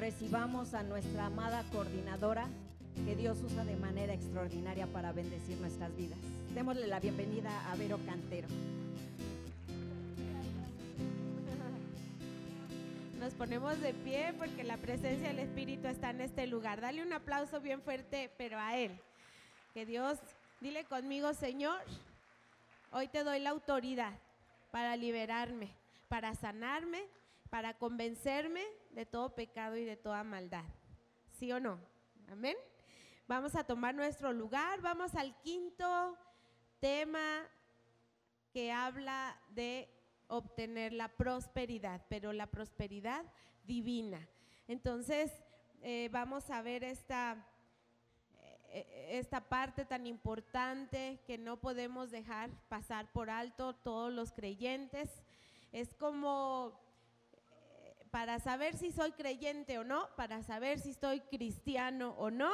recibamos 0.00 0.72
a 0.72 0.82
nuestra 0.82 1.26
amada 1.26 1.62
coordinadora 1.70 2.48
que 3.04 3.14
Dios 3.14 3.38
usa 3.42 3.64
de 3.66 3.76
manera 3.76 4.14
extraordinaria 4.14 4.86
para 4.86 5.12
bendecir 5.12 5.58
nuestras 5.58 5.94
vidas. 5.94 6.18
Démosle 6.54 6.86
la 6.86 7.00
bienvenida 7.00 7.70
a 7.70 7.76
Vero 7.76 7.98
Cantero. 8.06 8.48
Nos 13.20 13.34
ponemos 13.34 13.78
de 13.82 13.92
pie 13.92 14.32
porque 14.38 14.64
la 14.64 14.78
presencia 14.78 15.28
del 15.28 15.40
Espíritu 15.40 15.86
está 15.86 16.10
en 16.10 16.22
este 16.22 16.46
lugar. 16.46 16.80
Dale 16.80 17.02
un 17.02 17.12
aplauso 17.12 17.60
bien 17.60 17.82
fuerte, 17.82 18.30
pero 18.38 18.58
a 18.58 18.78
Él. 18.78 18.98
Que 19.74 19.84
Dios, 19.84 20.18
dile 20.62 20.84
conmigo, 20.84 21.34
Señor, 21.34 21.78
hoy 22.90 23.08
te 23.08 23.22
doy 23.22 23.38
la 23.38 23.50
autoridad 23.50 24.14
para 24.70 24.96
liberarme, 24.96 25.68
para 26.08 26.34
sanarme, 26.34 27.02
para 27.50 27.74
convencerme 27.74 28.64
de 28.90 29.04
todo 29.04 29.34
pecado 29.34 29.76
y 29.76 29.84
de 29.84 29.96
toda 29.96 30.24
maldad. 30.24 30.64
¿Sí 31.32 31.50
o 31.52 31.60
no? 31.60 31.78
Amén. 32.30 32.56
Vamos 33.26 33.54
a 33.56 33.64
tomar 33.64 33.94
nuestro 33.94 34.32
lugar. 34.32 34.80
Vamos 34.80 35.14
al 35.14 35.36
quinto 35.42 36.16
tema 36.78 37.46
que 38.52 38.72
habla 38.72 39.36
de 39.50 39.88
obtener 40.28 40.92
la 40.92 41.08
prosperidad, 41.08 42.04
pero 42.08 42.32
la 42.32 42.46
prosperidad 42.46 43.24
divina. 43.64 44.28
Entonces, 44.68 45.32
eh, 45.82 46.08
vamos 46.12 46.50
a 46.50 46.62
ver 46.62 46.84
esta, 46.84 47.44
eh, 48.68 49.08
esta 49.12 49.40
parte 49.40 49.84
tan 49.84 50.06
importante 50.06 51.20
que 51.26 51.38
no 51.38 51.60
podemos 51.60 52.10
dejar 52.10 52.50
pasar 52.68 53.10
por 53.12 53.30
alto 53.30 53.74
todos 53.74 54.12
los 54.12 54.32
creyentes. 54.32 55.22
Es 55.72 55.94
como 55.94 56.78
para 58.10 58.38
saber 58.40 58.76
si 58.76 58.92
soy 58.92 59.12
creyente 59.12 59.78
o 59.78 59.84
no, 59.84 60.08
para 60.16 60.42
saber 60.42 60.80
si 60.80 60.90
estoy 60.90 61.20
cristiano 61.20 62.14
o 62.18 62.30
no, 62.30 62.50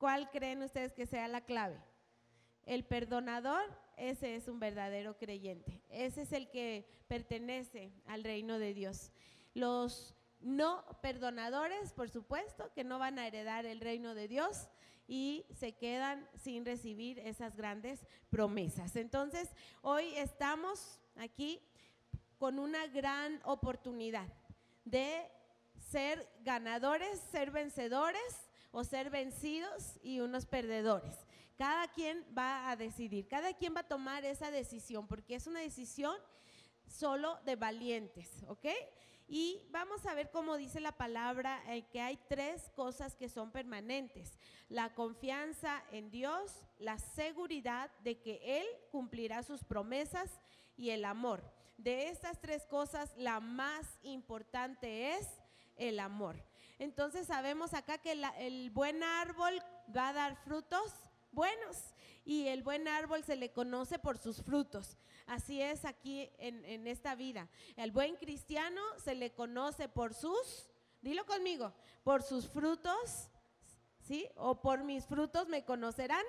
¿Cuál 0.00 0.30
creen 0.30 0.62
ustedes 0.62 0.94
que 0.94 1.04
sea 1.04 1.28
la 1.28 1.42
clave? 1.42 1.78
El 2.64 2.84
perdonador, 2.84 3.62
ese 3.98 4.34
es 4.34 4.48
un 4.48 4.58
verdadero 4.58 5.18
creyente. 5.18 5.82
Ese 5.90 6.22
es 6.22 6.32
el 6.32 6.48
que 6.48 6.88
pertenece 7.06 7.92
al 8.06 8.24
reino 8.24 8.58
de 8.58 8.72
Dios. 8.72 9.12
Los 9.52 10.16
no 10.40 10.86
perdonadores, 11.02 11.92
por 11.92 12.08
supuesto, 12.08 12.72
que 12.72 12.82
no 12.82 12.98
van 12.98 13.18
a 13.18 13.26
heredar 13.26 13.66
el 13.66 13.78
reino 13.78 14.14
de 14.14 14.26
Dios 14.26 14.70
y 15.06 15.44
se 15.54 15.72
quedan 15.72 16.26
sin 16.34 16.64
recibir 16.64 17.18
esas 17.18 17.54
grandes 17.54 18.06
promesas. 18.30 18.96
Entonces, 18.96 19.50
hoy 19.82 20.14
estamos 20.16 20.98
aquí 21.16 21.60
con 22.40 22.58
una 22.58 22.86
gran 22.86 23.38
oportunidad 23.44 24.26
de 24.86 25.30
ser 25.90 26.26
ganadores, 26.40 27.20
ser 27.30 27.50
vencedores 27.50 28.48
o 28.72 28.82
ser 28.82 29.10
vencidos 29.10 29.98
y 30.02 30.20
unos 30.20 30.46
perdedores. 30.46 31.14
Cada 31.58 31.86
quien 31.88 32.24
va 32.36 32.70
a 32.70 32.76
decidir, 32.76 33.28
cada 33.28 33.52
quien 33.52 33.76
va 33.76 33.80
a 33.80 33.88
tomar 33.88 34.24
esa 34.24 34.50
decisión, 34.50 35.06
porque 35.06 35.34
es 35.34 35.46
una 35.46 35.60
decisión 35.60 36.16
solo 36.86 37.38
de 37.44 37.56
valientes, 37.56 38.42
¿ok? 38.48 38.68
Y 39.28 39.60
vamos 39.70 40.06
a 40.06 40.14
ver 40.14 40.30
cómo 40.30 40.56
dice 40.56 40.80
la 40.80 40.92
palabra 40.92 41.62
eh, 41.68 41.84
que 41.92 42.00
hay 42.00 42.18
tres 42.26 42.70
cosas 42.74 43.16
que 43.16 43.28
son 43.28 43.52
permanentes. 43.52 44.38
La 44.70 44.94
confianza 44.94 45.84
en 45.92 46.10
Dios, 46.10 46.52
la 46.78 46.98
seguridad 46.98 47.90
de 47.98 48.18
que 48.18 48.40
Él 48.42 48.66
cumplirá 48.90 49.42
sus 49.42 49.62
promesas 49.62 50.40
y 50.74 50.88
el 50.88 51.04
amor. 51.04 51.59
De 51.82 52.08
estas 52.08 52.38
tres 52.38 52.66
cosas, 52.66 53.10
la 53.16 53.40
más 53.40 53.86
importante 54.02 55.14
es 55.14 55.26
el 55.76 55.98
amor. 55.98 56.36
Entonces 56.78 57.26
sabemos 57.26 57.72
acá 57.72 57.96
que 57.96 58.12
el 58.38 58.70
buen 58.70 59.02
árbol 59.02 59.54
va 59.96 60.10
a 60.10 60.12
dar 60.12 60.36
frutos 60.36 60.92
buenos 61.32 61.94
y 62.22 62.48
el 62.48 62.62
buen 62.62 62.86
árbol 62.86 63.24
se 63.24 63.34
le 63.36 63.52
conoce 63.52 63.98
por 63.98 64.18
sus 64.18 64.42
frutos. 64.42 64.98
Así 65.26 65.62
es 65.62 65.86
aquí 65.86 66.30
en, 66.36 66.86
esta 66.86 67.14
vida. 67.14 67.48
El 67.76 67.92
buen 67.92 68.16
cristiano 68.16 68.82
se 69.02 69.14
le 69.14 69.32
conoce 69.32 69.88
por 69.88 70.12
sus, 70.12 70.70
dilo 71.00 71.24
conmigo, 71.24 71.72
por 72.04 72.22
sus 72.22 72.46
frutos, 72.46 73.30
¿sí? 74.00 74.28
O 74.36 74.60
por 74.60 74.84
mis 74.84 75.06
frutos 75.06 75.48
me 75.48 75.64
conocerán. 75.64 76.24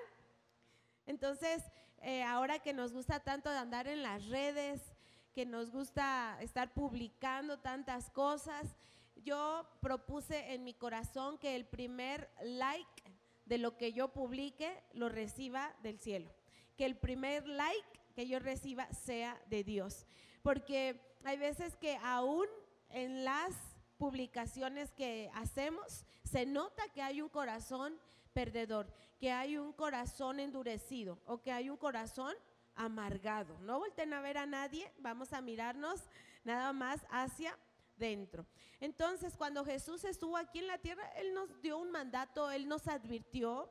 Entonces, 1.07 1.61
eh, 1.97 2.23
ahora 2.23 2.59
que 2.59 2.71
nos 2.71 2.93
gusta 2.93 3.19
tanto 3.19 3.49
de 3.49 3.57
andar 3.57 3.87
en 3.87 4.01
las 4.01 4.25
redes, 4.27 4.90
que 5.33 5.45
nos 5.45 5.71
gusta 5.71 6.37
estar 6.41 6.73
publicando 6.73 7.59
tantas 7.59 8.09
cosas, 8.09 8.75
yo 9.15 9.67
propuse 9.81 10.53
en 10.53 10.63
mi 10.63 10.73
corazón 10.73 11.37
que 11.37 11.55
el 11.55 11.65
primer 11.65 12.29
like 12.43 13.03
de 13.45 13.57
lo 13.57 13.77
que 13.77 13.93
yo 13.93 14.09
publique 14.09 14.83
lo 14.93 15.09
reciba 15.09 15.75
del 15.83 15.99
cielo. 15.99 16.33
Que 16.77 16.85
el 16.85 16.97
primer 16.97 17.47
like 17.47 17.99
que 18.15 18.27
yo 18.27 18.39
reciba 18.39 18.91
sea 18.93 19.39
de 19.47 19.63
Dios. 19.63 20.05
Porque 20.41 20.99
hay 21.23 21.37
veces 21.37 21.75
que 21.77 21.97
aún 21.97 22.47
en 22.89 23.23
las 23.23 23.53
publicaciones 23.97 24.91
que 24.91 25.29
hacemos 25.35 26.05
se 26.23 26.45
nota 26.45 26.83
que 26.93 27.01
hay 27.01 27.21
un 27.21 27.29
corazón 27.29 27.99
perdedor, 28.33 28.91
que 29.19 29.31
hay 29.31 29.57
un 29.57 29.73
corazón 29.73 30.39
endurecido 30.39 31.19
o 31.25 31.41
que 31.41 31.51
hay 31.51 31.69
un 31.69 31.77
corazón 31.77 32.33
amargado. 32.75 33.59
No 33.59 33.79
volten 33.79 34.13
a 34.13 34.21
ver 34.21 34.37
a 34.37 34.45
nadie, 34.45 34.91
vamos 34.99 35.33
a 35.33 35.41
mirarnos 35.41 36.01
nada 36.43 36.73
más 36.73 37.05
hacia 37.09 37.57
dentro. 37.97 38.45
Entonces, 38.79 39.37
cuando 39.37 39.63
Jesús 39.63 40.03
estuvo 40.03 40.37
aquí 40.37 40.59
en 40.59 40.67
la 40.67 40.77
tierra, 40.79 41.07
Él 41.17 41.33
nos 41.33 41.61
dio 41.61 41.77
un 41.77 41.91
mandato, 41.91 42.49
Él 42.51 42.67
nos 42.67 42.87
advirtió 42.87 43.69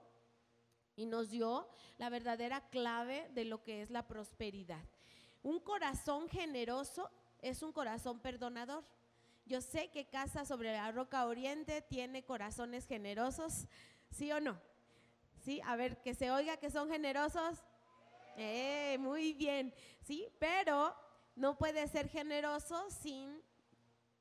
y 0.96 1.06
nos 1.06 1.30
dio 1.30 1.68
la 1.98 2.10
verdadera 2.10 2.68
clave 2.68 3.28
de 3.34 3.44
lo 3.44 3.62
que 3.62 3.82
es 3.82 3.90
la 3.90 4.06
prosperidad. 4.06 4.84
Un 5.42 5.58
corazón 5.60 6.28
generoso 6.28 7.10
es 7.40 7.62
un 7.62 7.72
corazón 7.72 8.20
perdonador. 8.20 8.84
Yo 9.46 9.60
sé 9.60 9.90
que 9.90 10.08
Casa 10.08 10.44
sobre 10.44 10.72
la 10.72 10.92
Roca 10.92 11.26
Oriente 11.26 11.82
tiene 11.82 12.24
corazones 12.24 12.86
generosos, 12.86 13.66
¿sí 14.10 14.30
o 14.30 14.40
no? 14.40 14.60
Sí, 15.42 15.60
a 15.64 15.74
ver, 15.74 16.02
que 16.02 16.14
se 16.14 16.30
oiga 16.30 16.58
que 16.58 16.70
son 16.70 16.90
generosos. 16.90 17.62
Eh, 18.36 18.96
muy 18.98 19.32
bien, 19.34 19.72
sí, 20.02 20.26
pero 20.38 20.94
no 21.36 21.56
puede 21.56 21.86
ser 21.88 22.08
generoso 22.08 22.90
sin 22.90 23.42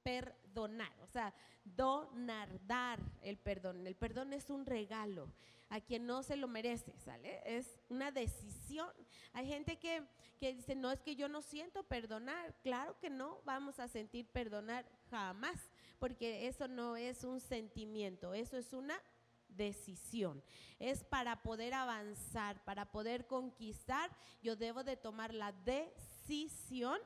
perdonar, 0.04 0.92
o 1.02 1.08
sea, 1.08 1.34
donar, 1.64 2.50
dar 2.66 3.00
el 3.22 3.38
perdón. 3.38 3.86
El 3.86 3.96
perdón 3.96 4.34
es 4.34 4.50
un 4.50 4.66
regalo 4.66 5.32
a 5.70 5.80
quien 5.82 6.06
no 6.08 6.24
se 6.24 6.36
lo 6.36 6.48
merece, 6.48 6.98
¿sale? 6.98 7.42
Es 7.46 7.80
una 7.90 8.12
decisión. 8.12 8.90
Hay 9.34 9.48
gente 9.48 9.78
que, 9.78 10.04
que 10.40 10.54
dice, 10.54 10.76
no, 10.76 10.92
es 10.92 11.02
que 11.02 11.16
yo 11.16 11.28
no 11.28 11.42
siento 11.42 11.84
perdonar. 11.84 12.56
Claro 12.64 12.98
que 13.00 13.10
no 13.10 13.42
vamos 13.46 13.80
a 13.80 13.88
sentir 13.88 14.28
perdonar 14.28 14.86
jamás, 15.12 15.60
porque 16.00 16.48
eso 16.48 16.68
no 16.68 16.96
es 16.96 17.24
un 17.24 17.40
sentimiento, 17.40 18.34
eso 18.34 18.58
es 18.58 18.74
una 18.74 19.00
decisión. 19.60 20.42
Es 20.80 21.04
para 21.04 21.44
poder 21.44 21.74
avanzar, 21.74 22.64
para 22.64 22.92
poder 22.92 23.28
conquistar, 23.28 24.10
yo 24.42 24.56
debo 24.56 24.84
de 24.84 24.96
tomar 24.96 25.34
la 25.34 25.52
decisión 25.52 26.98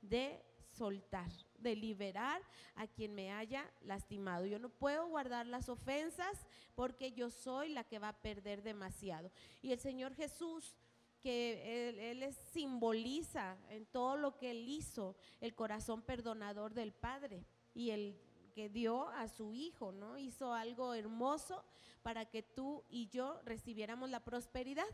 de 0.00 0.40
soltar, 0.70 1.30
de 1.58 1.74
liberar 1.74 2.40
a 2.76 2.86
quien 2.86 3.14
me 3.14 3.32
haya 3.32 3.68
lastimado. 3.82 4.46
Yo 4.46 4.58
no 4.58 4.68
puedo 4.68 5.08
guardar 5.08 5.46
las 5.46 5.68
ofensas 5.68 6.46
porque 6.74 7.12
yo 7.12 7.28
soy 7.30 7.70
la 7.70 7.84
que 7.84 7.98
va 7.98 8.10
a 8.10 8.22
perder 8.22 8.62
demasiado. 8.62 9.32
Y 9.60 9.72
el 9.72 9.80
Señor 9.80 10.14
Jesús 10.14 10.76
que 11.20 11.88
él, 11.88 11.98
él, 11.98 12.34
simboliza 12.52 13.56
en 13.70 13.86
todo 13.86 14.16
lo 14.16 14.36
que 14.36 14.52
él 14.52 14.68
hizo 14.68 15.16
el 15.40 15.54
corazón 15.56 16.02
perdonador 16.02 16.72
del 16.72 16.92
Padre 16.92 17.44
y 17.74 17.90
el 17.90 18.16
que 18.56 18.70
dio 18.70 19.10
a 19.10 19.28
su 19.28 19.52
hijo, 19.52 19.92
¿no? 19.92 20.16
Hizo 20.16 20.54
algo 20.54 20.94
hermoso 20.94 21.62
para 22.02 22.24
que 22.24 22.42
tú 22.42 22.82
y 22.88 23.06
yo 23.08 23.38
recibiéramos 23.44 24.08
la 24.08 24.24
prosperidad. 24.24 24.86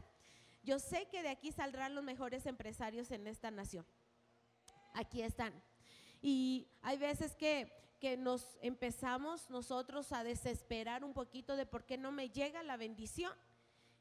Yo 0.65 0.81
sé 0.81 1.07
que 1.07 1.23
de 1.23 1.29
aquí 1.29 1.53
saldrán 1.53 1.95
los 1.95 2.03
mejores 2.03 2.47
empresarios 2.47 3.13
en 3.13 3.29
esta 3.29 3.53
nación. 3.53 3.87
Aquí 4.95 5.23
están. 5.23 5.55
Y 6.21 6.67
hay 6.83 6.99
veces 6.99 7.37
que, 7.37 7.73
que 8.01 8.17
nos 8.17 8.59
empezamos 8.63 9.49
nosotros 9.49 10.11
a 10.11 10.25
desesperar 10.25 11.05
un 11.05 11.15
poquito 11.15 11.55
de 11.55 11.65
por 11.65 11.85
qué 11.85 11.97
no 11.97 12.11
me 12.11 12.31
llega 12.31 12.65
la 12.65 12.77
bendición. 12.77 13.33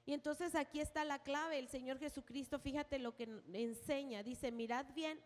Y 0.07 0.13
entonces 0.13 0.55
aquí 0.55 0.79
está 0.79 1.05
la 1.05 1.19
clave. 1.19 1.59
El 1.59 1.67
Señor 1.67 1.99
Jesucristo, 1.99 2.57
fíjate 2.57 2.97
lo 2.97 3.15
que 3.15 3.29
enseña. 3.53 4.23
Dice, 4.23 4.51
mirad 4.51 4.87
bien, 4.95 5.19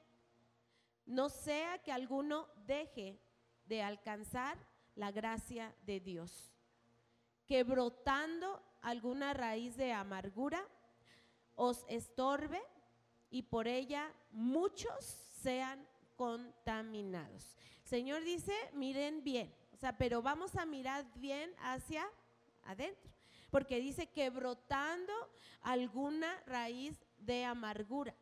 no 1.06 1.30
sea 1.30 1.78
que 1.78 1.94
alguno 1.94 2.50
deje 2.66 3.18
de 3.66 3.82
alcanzar 3.82 4.58
la 4.96 5.12
gracia 5.12 5.74
de 5.86 6.00
Dios, 6.00 6.52
que 7.46 7.64
brotando 7.64 8.62
alguna 8.82 9.34
raíz 9.34 9.76
de 9.76 9.94
amargura 9.94 10.66
os 11.56 11.86
estorbe 11.88 12.62
y 13.30 13.44
por 13.44 13.68
ella 13.68 14.12
muchos 14.32 15.04
sean 15.42 15.86
contaminados. 16.16 17.56
Señor 17.84 18.24
dice, 18.24 18.54
miren 18.74 19.24
bien, 19.24 19.54
o 19.74 19.78
sea, 19.78 19.98
pero 19.98 20.22
vamos 20.22 20.56
a 20.56 20.66
mirar 20.66 21.06
bien 21.16 21.54
hacia 21.60 22.08
adentro, 22.64 23.12
porque 23.52 23.80
dice 23.80 24.08
que 24.08 24.30
brotando 24.30 25.14
alguna 25.62 26.42
raíz 26.46 26.98
de 27.20 27.46
amargura 27.46 28.16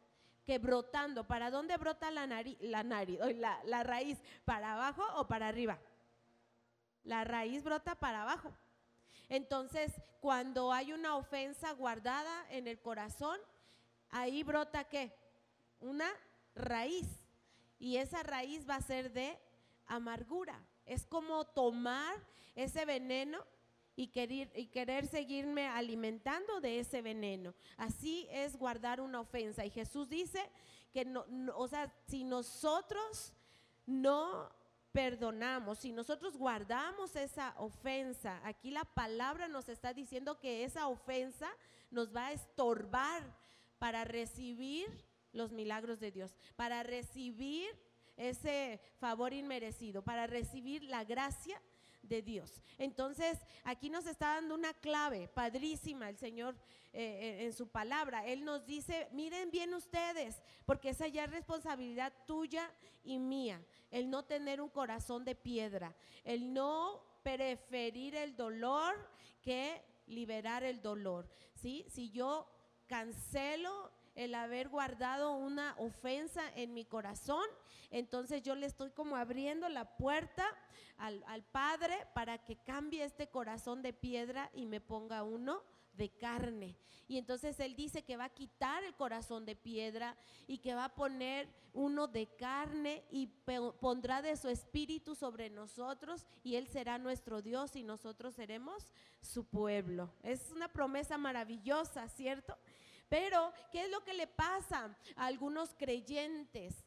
que 0.46 0.58
brotando. 0.60 1.26
¿Para 1.28 1.50
dónde 1.52 1.78
brota 1.78 2.12
la 2.12 2.28
nariz? 2.28 2.58
La, 2.62 2.84
nariz, 2.84 3.20
la, 3.38 3.60
la 3.66 3.84
raíz, 3.84 4.20
¿para 4.46 4.74
abajo 4.74 5.04
o 5.16 5.28
para 5.28 5.48
arriba? 5.48 5.80
La 7.04 7.24
raíz 7.24 7.64
brota 7.64 7.96
para 7.96 8.24
abajo. 8.24 8.54
Entonces, 9.30 9.92
cuando 10.22 10.72
hay 10.72 10.94
una 10.94 11.16
ofensa 11.16 11.72
guardada 11.74 12.46
en 12.50 12.68
el 12.68 12.80
corazón, 12.80 13.40
ahí 14.10 14.44
brota 14.44 14.86
qué? 14.86 15.16
Una 15.80 16.10
raíz. 16.56 17.08
Y 17.80 17.98
esa 17.98 18.24
raíz 18.24 18.70
va 18.70 18.76
a 18.76 18.82
ser 18.82 19.12
de 19.12 19.38
amargura. 19.88 20.64
Es 20.86 21.06
como 21.06 21.46
tomar 21.46 22.16
ese 22.56 22.86
veneno 22.86 23.44
y 23.96 24.08
querer, 24.08 24.52
y 24.56 24.68
querer 24.68 25.08
seguirme 25.08 25.68
alimentando 25.68 26.60
de 26.62 26.80
ese 26.80 27.02
veneno. 27.02 27.54
Así 27.78 28.28
es 28.32 28.56
guardar 28.56 29.02
una 29.02 29.20
ofensa. 29.20 29.66
Y 29.66 29.70
Jesús 29.70 30.10
dice 30.10 30.50
que 30.92 31.06
no, 31.06 31.26
o 31.56 31.68
sea, 31.68 31.94
si 32.08 32.24
nosotros 32.24 33.34
no 33.86 34.50
perdonamos, 34.92 35.80
si 35.80 35.92
nosotros 35.92 36.38
guardamos 36.38 37.16
esa 37.16 37.56
ofensa, 37.58 38.40
aquí 38.44 38.72
la 38.72 38.86
palabra 38.86 39.48
nos 39.48 39.68
está 39.70 39.94
diciendo 39.94 40.40
que 40.40 40.64
esa 40.64 40.88
ofensa 40.88 41.50
nos 41.90 42.16
va 42.16 42.28
a 42.28 42.34
estorbar 42.34 43.24
para 43.80 44.04
recibir 44.06 44.88
los 45.34 45.52
milagros 45.52 46.00
de 46.00 46.12
Dios, 46.12 46.36
para 46.56 46.84
recibir 46.84 47.68
ese 48.18 48.80
favor 49.00 49.34
inmerecido, 49.34 50.04
para 50.04 50.28
recibir 50.28 50.84
la 50.84 51.04
gracia 51.04 51.60
de 52.04 52.22
Dios. 52.22 52.62
Entonces, 52.78 53.40
aquí 53.64 53.90
nos 53.90 54.06
está 54.06 54.36
dando 54.36 54.56
una 54.56 54.74
clave 54.74 55.28
padrísima 55.28 56.10
el 56.10 56.18
Señor 56.18 56.56
eh, 56.94 57.40
eh, 57.40 57.46
en 57.46 57.54
su 57.54 57.68
palabra. 57.68 58.26
Él 58.28 58.46
nos 58.46 58.66
dice, 58.66 59.08
miren 59.12 59.50
bien 59.50 59.74
ustedes, 59.74 60.42
porque 60.66 60.90
esa 60.90 61.08
ya 61.08 61.24
es 61.24 61.32
responsabilidad 61.32 62.14
tuya 62.28 62.72
y 63.04 63.18
mía, 63.18 63.62
el 63.90 64.10
no 64.10 64.24
tener 64.24 64.62
un 64.62 64.70
corazón 64.70 65.26
de 65.26 65.36
piedra, 65.36 65.96
el 66.24 66.54
no 66.54 67.02
preferir 67.24 68.16
el 68.16 68.36
dolor 68.36 68.94
que 69.42 69.82
liberar 70.08 70.64
el 70.64 70.82
dolor. 70.82 71.28
¿sí? 71.56 71.86
Si 71.90 72.12
yo 72.12 72.48
cancelo 72.88 73.92
el 74.16 74.36
haber 74.36 74.70
guardado 74.70 75.34
una 75.34 75.76
ofensa 75.78 76.42
en 76.56 76.74
mi 76.74 76.86
corazón, 76.86 77.46
entonces 77.90 78.42
yo 78.42 78.56
le 78.56 78.66
estoy 78.66 78.92
como 78.92 79.16
abriendo 79.16 79.70
la 79.70 79.98
puerta 79.98 80.46
al, 80.98 81.44
Padre 81.52 81.96
para 82.14 82.38
que 82.38 82.56
cambie 82.56 83.04
este 83.04 83.28
corazón 83.28 83.82
de 83.82 83.94
piedra 83.94 84.50
y 84.54 84.66
me 84.66 84.82
ponga 84.82 85.24
uno 85.24 85.62
de 85.94 86.10
carne. 86.10 86.76
Y 87.08 87.18
entonces 87.18 87.60
Él 87.60 87.76
dice 87.76 88.04
que 88.04 88.18
va 88.18 88.26
a 88.26 88.34
quitar 88.34 88.84
el 88.84 88.96
corazón 88.96 89.46
de 89.46 89.56
piedra 89.56 90.16
y 90.48 90.60
que 90.60 90.74
va 90.74 90.86
a 90.86 90.96
poner 90.96 91.48
uno 91.74 92.08
de 92.08 92.28
carne 92.28 93.04
y 93.12 93.28
pondrá 93.80 94.22
de 94.22 94.38
su 94.38 94.48
espíritu 94.48 95.14
sobre 95.14 95.50
nosotros 95.50 96.26
y 96.44 96.56
Él 96.56 96.68
será 96.68 96.98
nuestro 96.98 97.42
Dios 97.42 97.76
y 97.76 97.84
nosotros 97.84 98.34
seremos 98.36 98.88
su 99.22 99.46
pueblo. 99.46 100.12
Es 100.24 100.52
una 100.52 100.68
promesa 100.68 101.18
maravillosa, 101.18 102.08
¿cierto? 102.08 102.58
Pero, 103.10 103.54
¿qué 103.72 103.84
es 103.84 103.92
lo 103.92 104.04
que 104.04 104.14
le 104.14 104.28
pasa 104.28 104.98
a 105.16 105.26
algunos 105.26 105.74
creyentes? 105.76 106.84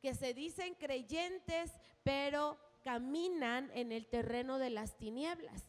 Que 0.00 0.14
se 0.14 0.34
dicen 0.34 0.74
creyentes, 0.74 1.72
pero 2.02 2.58
caminan 2.84 3.70
en 3.74 3.92
el 3.92 4.06
terreno 4.06 4.58
de 4.58 4.70
las 4.70 4.96
tinieblas. 4.96 5.66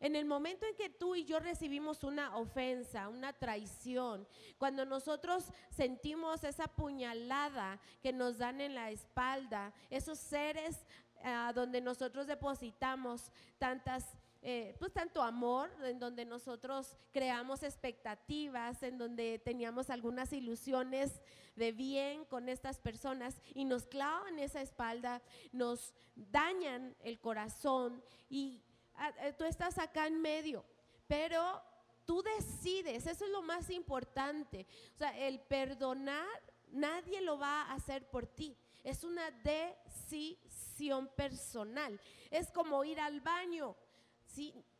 En 0.00 0.14
el 0.14 0.26
momento 0.26 0.64
en 0.64 0.76
que 0.76 0.90
tú 0.90 1.16
y 1.16 1.24
yo 1.24 1.40
recibimos 1.40 2.04
una 2.04 2.36
ofensa, 2.36 3.08
una 3.08 3.32
traición, 3.32 4.28
cuando 4.56 4.84
nosotros 4.84 5.44
sentimos 5.70 6.44
esa 6.44 6.68
puñalada 6.68 7.80
que 8.00 8.12
nos 8.12 8.38
dan 8.38 8.60
en 8.60 8.76
la 8.76 8.92
espalda, 8.92 9.72
esos 9.90 10.18
seres 10.20 10.86
ah, 11.24 11.52
donde 11.52 11.80
nosotros 11.80 12.28
depositamos 12.28 13.32
tantas 13.58 14.04
eh, 14.42 14.76
pues 14.78 14.92
tanto 14.92 15.22
amor, 15.22 15.70
en 15.82 15.98
donde 15.98 16.24
nosotros 16.24 16.96
creamos 17.12 17.62
expectativas, 17.62 18.82
en 18.82 18.98
donde 18.98 19.38
teníamos 19.38 19.90
algunas 19.90 20.32
ilusiones 20.32 21.20
de 21.56 21.72
bien 21.72 22.24
con 22.24 22.48
estas 22.48 22.78
personas 22.78 23.40
y 23.54 23.64
nos 23.64 23.86
clavan 23.86 24.38
esa 24.38 24.62
espalda, 24.62 25.22
nos 25.52 25.92
dañan 26.14 26.96
el 27.00 27.18
corazón 27.20 28.02
y 28.28 28.62
ah, 28.94 29.12
eh, 29.22 29.32
tú 29.36 29.44
estás 29.44 29.78
acá 29.78 30.06
en 30.06 30.20
medio, 30.20 30.64
pero 31.06 31.60
tú 32.04 32.22
decides, 32.22 33.06
eso 33.06 33.24
es 33.24 33.30
lo 33.30 33.42
más 33.42 33.70
importante, 33.70 34.66
o 34.94 34.98
sea, 34.98 35.18
el 35.18 35.40
perdonar 35.40 36.26
nadie 36.72 37.20
lo 37.20 37.38
va 37.38 37.62
a 37.62 37.74
hacer 37.74 38.08
por 38.08 38.26
ti. 38.26 38.56
Es 38.84 39.04
una 39.04 39.30
decisión 39.30 41.08
personal. 41.08 42.00
Es 42.30 42.50
como 42.50 42.84
ir 42.84 43.00
al 43.00 43.20
baño 43.20 43.76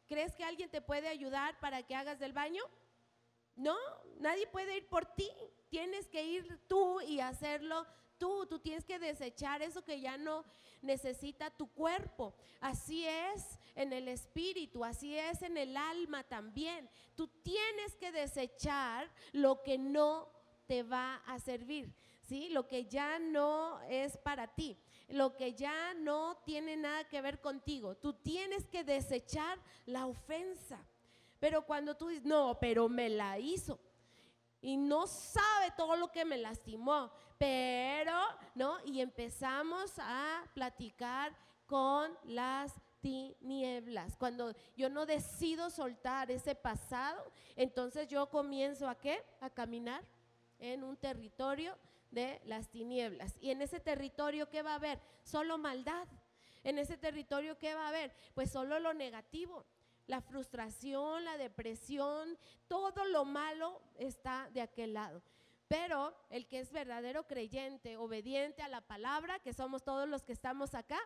¿Crees 0.07 0.35
que 0.35 0.45
alguien 0.45 0.71
te 0.71 0.81
puede 0.81 1.09
ayudar 1.09 1.59
para 1.61 1.83
que 1.83 1.95
hagas 1.95 2.19
del 2.19 2.33
baño? 2.33 2.63
No, 3.57 3.77
nadie 4.19 4.47
puede 4.47 4.77
ir 4.77 4.89
por 4.89 5.05
ti. 5.05 5.31
Tienes 5.69 6.09
que 6.09 6.25
ir 6.25 6.61
tú 6.67 7.01
y 7.01 7.21
hacerlo 7.21 7.87
tú. 8.17 8.47
Tú 8.47 8.59
tienes 8.59 8.85
que 8.85 8.99
desechar 8.99 9.63
eso 9.63 9.85
que 9.85 10.01
ya 10.01 10.17
no 10.17 10.45
necesita 10.81 11.51
tu 11.51 11.71
cuerpo. 11.73 12.35
Así 12.61 13.07
es 13.07 13.59
en 13.75 13.93
el 13.93 14.09
espíritu, 14.09 14.85
así 14.85 15.17
es 15.17 15.43
en 15.43 15.57
el 15.57 15.77
alma 15.77 16.25
también. 16.25 16.89
Tú 17.15 17.29
tienes 17.43 17.95
que 17.97 18.13
desechar 18.13 19.11
lo 19.33 19.63
que 19.63 19.77
no 19.77 20.31
te 20.67 20.83
va 20.83 21.17
a 21.27 21.39
servir, 21.39 21.95
¿sí? 22.23 22.49
Lo 22.51 22.67
que 22.67 22.87
ya 22.87 23.19
no 23.19 23.81
es 23.89 24.17
para 24.19 24.47
ti 24.55 24.79
lo 25.09 25.37
que 25.37 25.55
ya 25.55 25.95
no 25.95 26.37
tiene 26.45 26.77
nada 26.77 27.09
que 27.09 27.21
ver 27.21 27.41
contigo. 27.41 27.97
Tú 27.97 28.13
tienes 28.13 28.67
que 28.67 28.85
desechar 28.85 29.59
la 29.87 30.07
ofensa. 30.07 30.79
Pero 31.41 31.65
cuando 31.65 31.97
tú 31.97 32.09
dices, 32.09 32.25
no, 32.25 32.59
pero 32.61 32.89
me 32.89 33.09
la 33.09 33.39
hizo. 33.39 33.79
Y 34.61 34.77
no 34.77 35.07
sabe 35.07 35.71
todo 35.77 35.97
lo 35.97 36.11
que 36.11 36.25
me 36.25 36.37
lastimó. 36.37 37.11
Pero, 37.39 38.19
¿no? 38.55 38.79
Y 38.85 39.01
empezamos 39.01 39.93
a 39.99 40.45
platicar 40.53 41.35
con 41.67 42.11
las 42.25 42.75
tinieblas. 43.01 44.17
Cuando 44.17 44.55
yo 44.77 44.89
no 44.91 45.07
decido 45.07 45.71
soltar 45.71 46.31
ese 46.31 46.55
pasado, 46.55 47.31
entonces 47.57 48.09
yo 48.09 48.29
comienzo 48.29 48.89
a 48.89 48.97
qué? 48.97 49.23
A 49.41 49.49
caminar 49.49 50.05
en 50.59 50.83
un 50.83 50.97
territorio 50.97 51.79
de 52.11 52.41
las 52.45 52.69
tinieblas. 52.69 53.37
Y 53.41 53.51
en 53.51 53.63
ese 53.63 53.81
territorio, 53.81 54.49
¿qué 54.49 54.63
va 54.63 54.73
a 54.73 54.77
haber? 54.77 55.01
Solo 55.23 55.59
maldad. 55.59 56.09
En 56.65 56.79
ese 56.79 56.97
territorio, 56.97 57.59
¿qué 57.59 57.75
va 57.75 57.87
a 57.87 57.89
haber? 57.89 58.13
Pues 58.35 58.51
solo 58.51 58.79
lo 58.79 58.95
negativo. 58.95 59.65
La 60.07 60.21
frustración, 60.21 61.25
la 61.25 61.37
depresión, 61.37 62.39
todo 62.67 63.05
lo 63.07 63.25
malo 63.25 63.83
está 63.99 64.49
de 64.53 64.63
aquel 64.63 64.95
lado. 64.95 65.23
Pero 65.69 66.17
el 66.31 66.47
que 66.47 66.61
es 66.61 66.73
verdadero 66.73 67.27
creyente, 67.27 67.99
obediente 67.99 68.63
a 68.63 68.69
la 68.69 68.81
palabra, 68.81 69.39
que 69.41 69.53
somos 69.53 69.85
todos 69.85 70.09
los 70.09 70.25
que 70.25 70.33
estamos 70.33 70.75
acá, 70.75 70.99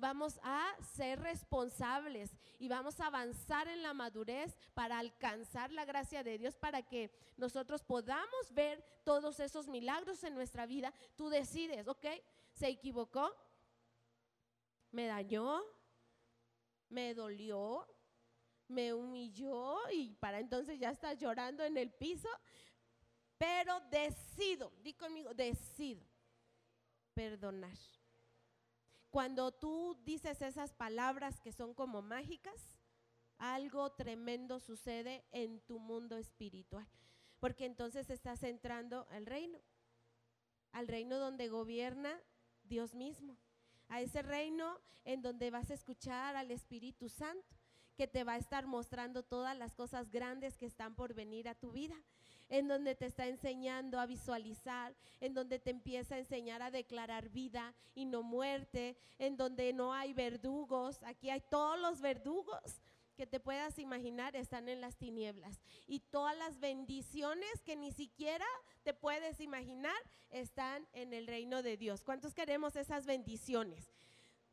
vamos 0.00 0.40
a 0.42 0.74
ser 0.96 1.20
responsables 1.20 2.30
y 2.58 2.68
vamos 2.68 2.98
a 3.00 3.06
avanzar 3.06 3.68
en 3.68 3.82
la 3.82 3.94
madurez 3.94 4.56
para 4.74 4.98
alcanzar 4.98 5.70
la 5.72 5.84
gracia 5.84 6.24
de 6.24 6.38
Dios, 6.38 6.56
para 6.56 6.82
que 6.82 7.10
nosotros 7.36 7.84
podamos 7.84 8.52
ver 8.52 8.82
todos 9.04 9.38
esos 9.40 9.68
milagros 9.68 10.24
en 10.24 10.34
nuestra 10.34 10.66
vida. 10.66 10.92
Tú 11.16 11.28
decides, 11.28 11.86
¿ok? 11.86 12.06
¿Se 12.52 12.68
equivocó? 12.68 13.34
¿Me 14.90 15.06
dañó? 15.06 15.62
¿Me 16.88 17.14
dolió? 17.14 17.86
¿Me 18.66 18.92
humilló? 18.92 19.78
Y 19.92 20.14
para 20.14 20.40
entonces 20.40 20.78
ya 20.78 20.90
estás 20.90 21.18
llorando 21.18 21.62
en 21.64 21.76
el 21.76 21.92
piso. 21.92 22.28
Pero 23.38 23.80
decido, 23.90 24.72
di 24.82 24.94
conmigo, 24.94 25.32
decido 25.32 26.04
perdonar. 27.14 27.78
Cuando 29.10 29.52
tú 29.52 29.98
dices 30.04 30.40
esas 30.40 30.72
palabras 30.72 31.40
que 31.40 31.52
son 31.52 31.74
como 31.74 32.00
mágicas, 32.00 32.78
algo 33.38 33.90
tremendo 33.92 34.60
sucede 34.60 35.24
en 35.32 35.60
tu 35.60 35.78
mundo 35.78 36.16
espiritual, 36.16 36.86
porque 37.40 37.64
entonces 37.64 38.08
estás 38.08 38.42
entrando 38.44 39.08
al 39.10 39.26
reino, 39.26 39.58
al 40.72 40.86
reino 40.86 41.18
donde 41.18 41.48
gobierna 41.48 42.20
Dios 42.62 42.94
mismo, 42.94 43.36
a 43.88 44.00
ese 44.00 44.22
reino 44.22 44.78
en 45.04 45.22
donde 45.22 45.50
vas 45.50 45.70
a 45.70 45.74
escuchar 45.74 46.36
al 46.36 46.52
Espíritu 46.52 47.08
Santo, 47.08 47.56
que 47.96 48.06
te 48.06 48.22
va 48.22 48.34
a 48.34 48.38
estar 48.38 48.66
mostrando 48.66 49.24
todas 49.24 49.58
las 49.58 49.74
cosas 49.74 50.10
grandes 50.10 50.56
que 50.56 50.66
están 50.66 50.94
por 50.94 51.14
venir 51.14 51.48
a 51.48 51.54
tu 51.54 51.72
vida. 51.72 51.96
En 52.50 52.68
donde 52.68 52.94
te 52.94 53.06
está 53.06 53.26
enseñando 53.26 53.98
a 53.98 54.06
visualizar, 54.06 54.94
en 55.20 55.32
donde 55.32 55.58
te 55.58 55.70
empieza 55.70 56.16
a 56.16 56.18
enseñar 56.18 56.62
a 56.62 56.70
declarar 56.70 57.30
vida 57.30 57.74
y 57.94 58.04
no 58.04 58.22
muerte, 58.22 58.98
en 59.18 59.36
donde 59.36 59.72
no 59.72 59.94
hay 59.94 60.12
verdugos. 60.12 61.02
Aquí 61.04 61.30
hay 61.30 61.40
todos 61.40 61.80
los 61.80 62.00
verdugos 62.00 62.82
que 63.16 63.26
te 63.26 63.38
puedas 63.38 63.78
imaginar 63.78 64.34
están 64.34 64.68
en 64.68 64.80
las 64.80 64.96
tinieblas. 64.96 65.60
Y 65.86 66.00
todas 66.00 66.36
las 66.38 66.58
bendiciones 66.58 67.62
que 67.64 67.76
ni 67.76 67.92
siquiera 67.92 68.46
te 68.82 68.94
puedes 68.94 69.40
imaginar 69.40 69.96
están 70.30 70.88
en 70.92 71.12
el 71.12 71.26
reino 71.26 71.62
de 71.62 71.76
Dios. 71.76 72.02
¿Cuántos 72.02 72.34
queremos 72.34 72.76
esas 72.76 73.06
bendiciones? 73.06 73.92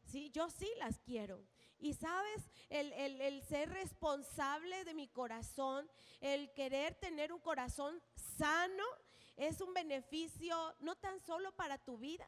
Sí, 0.07 0.31
yo 0.31 0.49
sí 0.49 0.69
las 0.77 0.99
quiero. 0.99 1.45
Y 1.79 1.93
sabes, 1.93 2.49
el, 2.69 2.91
el, 2.93 3.43
ser 3.43 3.69
responsable 3.69 4.83
de 4.85 4.93
mi 4.93 5.07
corazón, 5.07 5.89
el 6.21 6.51
querer 6.53 6.95
tener 6.95 7.31
un 7.31 7.39
corazón 7.39 8.01
sano, 8.15 8.83
es 9.35 9.61
un 9.61 9.73
beneficio 9.73 10.75
no 10.79 10.95
tan 10.95 11.19
solo 11.19 11.55
para 11.55 11.77
tu 11.77 11.97
vida, 11.97 12.27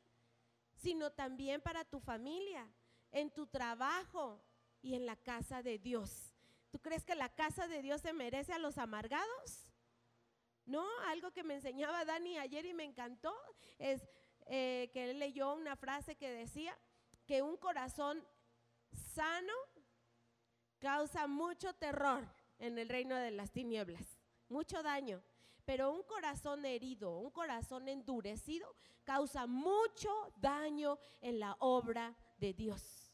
sino 0.75 1.12
también 1.12 1.62
para 1.62 1.83
tu 1.83 2.00
familia, 2.00 2.71
en 3.12 3.31
tu 3.31 3.48
trabajo 3.48 4.43
y 4.81 4.93
en 4.93 5.05
la 5.05 5.15
casa 5.15 5.63
de 5.63 5.79
Dios. 5.79 6.36
¿Tú 6.69 6.79
crees 6.79 7.03
que 7.03 7.15
la 7.15 7.29
casa 7.29 7.67
de 7.67 7.81
Dios 7.81 8.01
se 8.01 8.13
merece 8.13 8.53
a 8.53 8.59
los 8.59 8.77
amargados? 8.77 9.71
No, 10.65 10.88
algo 11.07 11.31
que 11.31 11.43
me 11.43 11.55
enseñaba 11.55 12.05
Dani 12.05 12.38
ayer 12.38 12.65
y 12.67 12.75
me 12.75 12.83
encantó 12.83 13.36
es 13.79 14.07
eh, 14.45 14.91
que 14.93 15.09
él 15.09 15.17
leyó 15.17 15.55
una 15.55 15.75
frase 15.75 16.15
que 16.15 16.29
decía 16.29 16.77
que 17.29 17.43
un 17.43 17.57
corazón 17.57 18.25
sano 19.13 19.53
causa 20.79 21.27
mucho 21.27 21.75
terror 21.75 22.27
en 22.57 22.79
el 22.79 22.89
reino 22.89 23.15
de 23.15 23.29
las 23.29 23.51
tinieblas, 23.51 24.17
mucho 24.48 24.81
daño. 24.81 25.21
Pero 25.63 25.91
un 25.91 26.01
corazón 26.01 26.65
herido, 26.65 27.19
un 27.19 27.29
corazón 27.29 27.88
endurecido, 27.88 28.75
causa 29.03 29.45
mucho 29.45 30.09
daño 30.38 30.98
en 31.21 31.39
la 31.39 31.55
obra 31.59 32.17
de 32.39 32.51
Dios. 32.55 33.13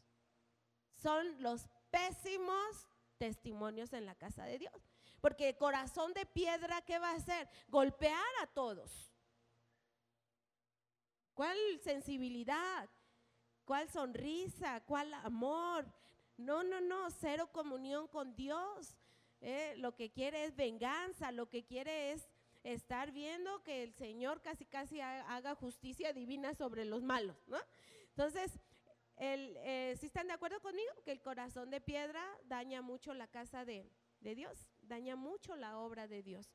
Son 0.93 1.43
los 1.43 1.67
pésimos 1.91 2.88
testimonios 3.17 3.91
en 3.91 4.05
la 4.05 4.15
casa 4.15 4.45
de 4.45 4.60
Dios. 4.60 4.93
Porque 5.19 5.57
corazón 5.57 6.13
de 6.13 6.25
piedra, 6.25 6.81
¿qué 6.84 7.00
va 7.00 7.12
a 7.12 7.15
hacer? 7.15 7.50
Golpear 7.67 8.34
a 8.41 8.48
todos. 8.48 9.12
¿Cuál 11.34 11.57
sensibilidad? 11.84 12.89
¿Cuál 13.65 13.89
sonrisa? 13.89 14.81
¿Cuál 14.86 15.13
amor? 15.15 15.86
No, 16.38 16.63
no, 16.63 16.81
no, 16.81 17.10
cero 17.10 17.50
comunión 17.51 18.07
con 18.07 18.36
Dios. 18.36 18.95
Eh, 19.41 19.74
lo 19.77 19.95
que 19.95 20.12
quiere 20.12 20.45
es 20.45 20.55
venganza, 20.55 21.31
lo 21.31 21.50
que 21.50 21.65
quiere 21.65 22.12
es 22.12 22.29
estar 22.63 23.12
viendo 23.12 23.63
que 23.63 23.84
el 23.84 23.93
Señor 23.93 24.41
casi 24.41 24.65
casi 24.65 25.01
haga 25.01 25.55
justicia 25.55 26.13
divina 26.13 26.53
sobre 26.53 26.86
los 26.86 27.03
malos, 27.03 27.38
¿no? 27.48 27.57
Entonces, 28.10 28.60
el, 29.17 29.55
eh, 29.57 29.95
si 30.00 30.07
están 30.07 30.27
de 30.27 30.34
acuerdo 30.34 30.62
conmigo, 30.62 30.91
que 31.03 31.12
el 31.12 31.22
corazón 31.22 31.69
de 31.69 31.81
piedra 31.81 32.24
daña 32.45 32.81
mucho 32.81 33.13
la 33.13 33.27
casa 33.27 33.65
de, 33.65 33.89
de 34.19 34.36
Dios, 34.36 34.67
daña 34.81 35.15
mucho 35.15 35.55
la 35.55 35.79
obra 35.79 36.07
de 36.07 36.22
Dios. 36.22 36.53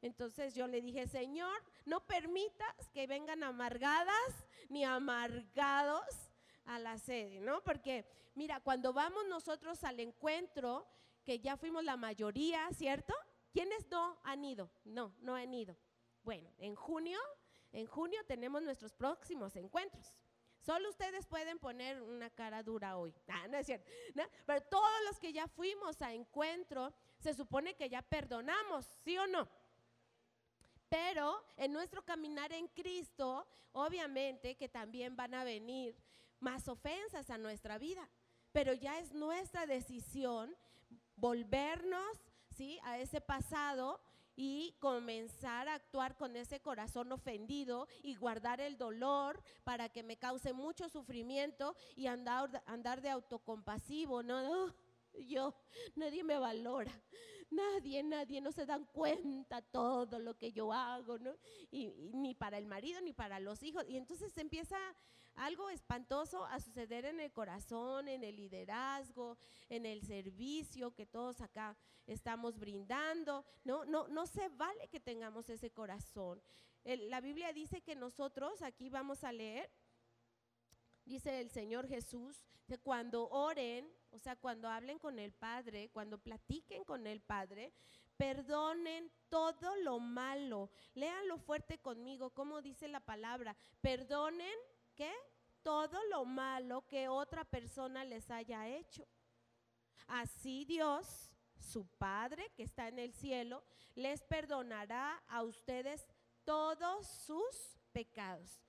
Entonces 0.00 0.54
yo 0.54 0.66
le 0.66 0.80
dije, 0.80 1.06
Señor, 1.06 1.60
no 1.84 2.06
permitas 2.06 2.88
que 2.92 3.06
vengan 3.06 3.42
amargadas 3.42 4.46
ni 4.68 4.84
amargados 4.84 6.27
a 6.68 6.78
la 6.78 6.98
sede, 6.98 7.40
¿no? 7.40 7.62
Porque 7.64 8.06
mira, 8.34 8.60
cuando 8.60 8.92
vamos 8.92 9.26
nosotros 9.26 9.82
al 9.84 9.98
encuentro, 10.00 10.86
que 11.24 11.40
ya 11.40 11.56
fuimos 11.56 11.82
la 11.82 11.96
mayoría, 11.96 12.68
¿cierto? 12.72 13.14
¿Quiénes 13.52 13.88
no 13.90 14.20
han 14.22 14.44
ido? 14.44 14.70
No, 14.84 15.14
no 15.20 15.34
han 15.34 15.52
ido. 15.52 15.76
Bueno, 16.22 16.52
en 16.58 16.74
junio, 16.74 17.18
en 17.72 17.86
junio 17.86 18.20
tenemos 18.26 18.62
nuestros 18.62 18.92
próximos 18.92 19.56
encuentros. 19.56 20.14
Solo 20.60 20.90
ustedes 20.90 21.26
pueden 21.26 21.58
poner 21.58 22.02
una 22.02 22.28
cara 22.30 22.62
dura 22.62 22.98
hoy. 22.98 23.14
Ah, 23.28 23.48
no 23.48 23.56
es 23.56 23.66
cierto. 23.66 23.90
Pero 24.44 24.60
todos 24.62 25.04
los 25.06 25.18
que 25.18 25.32
ya 25.32 25.48
fuimos 25.48 26.02
a 26.02 26.12
encuentro, 26.12 26.92
se 27.18 27.32
supone 27.32 27.74
que 27.74 27.88
ya 27.88 28.02
perdonamos, 28.02 28.84
¿sí 29.04 29.16
o 29.16 29.26
no? 29.26 29.48
Pero 30.90 31.44
en 31.56 31.72
nuestro 31.72 32.04
caminar 32.04 32.52
en 32.52 32.68
Cristo, 32.68 33.46
obviamente 33.72 34.56
que 34.56 34.68
también 34.68 35.16
van 35.16 35.34
a 35.34 35.44
venir 35.44 35.96
más 36.40 36.68
ofensas 36.68 37.30
a 37.30 37.38
nuestra 37.38 37.78
vida. 37.78 38.08
Pero 38.52 38.72
ya 38.72 38.98
es 38.98 39.12
nuestra 39.12 39.66
decisión 39.66 40.54
volvernos 41.16 42.18
¿sí? 42.56 42.78
a 42.84 42.98
ese 42.98 43.20
pasado 43.20 44.00
y 44.40 44.76
comenzar 44.78 45.68
a 45.68 45.74
actuar 45.74 46.16
con 46.16 46.36
ese 46.36 46.60
corazón 46.60 47.10
ofendido 47.10 47.88
y 48.04 48.14
guardar 48.14 48.60
el 48.60 48.78
dolor 48.78 49.42
para 49.64 49.88
que 49.88 50.04
me 50.04 50.16
cause 50.16 50.52
mucho 50.52 50.88
sufrimiento 50.88 51.74
y 51.96 52.06
andar, 52.06 53.02
de 53.02 53.10
autocompasivo, 53.10 54.22
¿no? 54.22 54.72
yo, 55.26 55.52
nadie 55.96 56.22
me 56.22 56.38
valora, 56.38 56.92
nadie, 57.50 58.04
nadie, 58.04 58.40
no 58.40 58.52
se 58.52 58.64
dan 58.64 58.84
cuenta 58.84 59.60
todo 59.60 60.20
lo 60.20 60.38
que 60.38 60.52
yo 60.52 60.72
hago, 60.72 61.18
¿no? 61.18 61.34
Y, 61.72 61.88
ni 62.12 62.36
para 62.36 62.58
el 62.58 62.66
marido 62.66 63.00
ni 63.00 63.12
para 63.12 63.40
los 63.40 63.60
hijos. 63.64 63.84
Y 63.88 63.96
entonces 63.96 64.38
empieza 64.38 64.78
algo 65.38 65.70
espantoso 65.70 66.44
a 66.46 66.60
suceder 66.60 67.04
en 67.04 67.20
el 67.20 67.32
corazón, 67.32 68.08
en 68.08 68.24
el 68.24 68.36
liderazgo, 68.36 69.38
en 69.68 69.86
el 69.86 70.02
servicio 70.02 70.94
que 70.94 71.06
todos 71.06 71.40
acá 71.40 71.76
estamos 72.06 72.58
brindando. 72.58 73.44
No, 73.64 73.84
no, 73.84 74.08
no 74.08 74.26
se 74.26 74.48
vale 74.48 74.88
que 74.88 75.00
tengamos 75.00 75.48
ese 75.48 75.70
corazón. 75.70 76.42
la 76.84 77.20
Biblia 77.20 77.52
dice 77.52 77.82
que 77.82 77.94
nosotros, 77.94 78.62
aquí 78.62 78.88
vamos 78.88 79.24
a 79.24 79.32
leer, 79.32 79.70
dice 81.04 81.40
el 81.40 81.50
Señor 81.50 81.86
Jesús, 81.86 82.44
que 82.66 82.78
cuando 82.78 83.28
oren, 83.30 83.90
o 84.10 84.18
sea, 84.18 84.36
cuando 84.36 84.68
hablen 84.68 84.98
con 84.98 85.18
el 85.18 85.32
Padre, 85.32 85.90
cuando 85.90 86.18
platiquen 86.18 86.84
con 86.84 87.06
el 87.06 87.20
Padre, 87.20 87.72
perdonen 88.16 89.10
todo 89.28 89.76
lo 89.76 90.00
malo. 90.00 90.70
Léanlo 90.94 91.38
fuerte 91.38 91.78
conmigo, 91.78 92.30
como 92.30 92.60
dice 92.60 92.88
la 92.88 93.00
palabra, 93.00 93.56
perdonen 93.80 94.58
Todo 95.62 96.02
lo 96.06 96.24
malo 96.24 96.86
que 96.86 97.08
otra 97.08 97.44
persona 97.44 98.04
les 98.04 98.30
haya 98.30 98.68
hecho. 98.68 99.06
Así 100.06 100.64
Dios, 100.64 101.30
su 101.58 101.86
Padre 101.98 102.50
que 102.56 102.62
está 102.62 102.88
en 102.88 102.98
el 102.98 103.12
cielo, 103.12 103.62
les 103.94 104.22
perdonará 104.22 105.22
a 105.28 105.42
ustedes 105.42 106.06
todos 106.44 107.06
sus 107.06 107.78
pecados. 107.92 108.62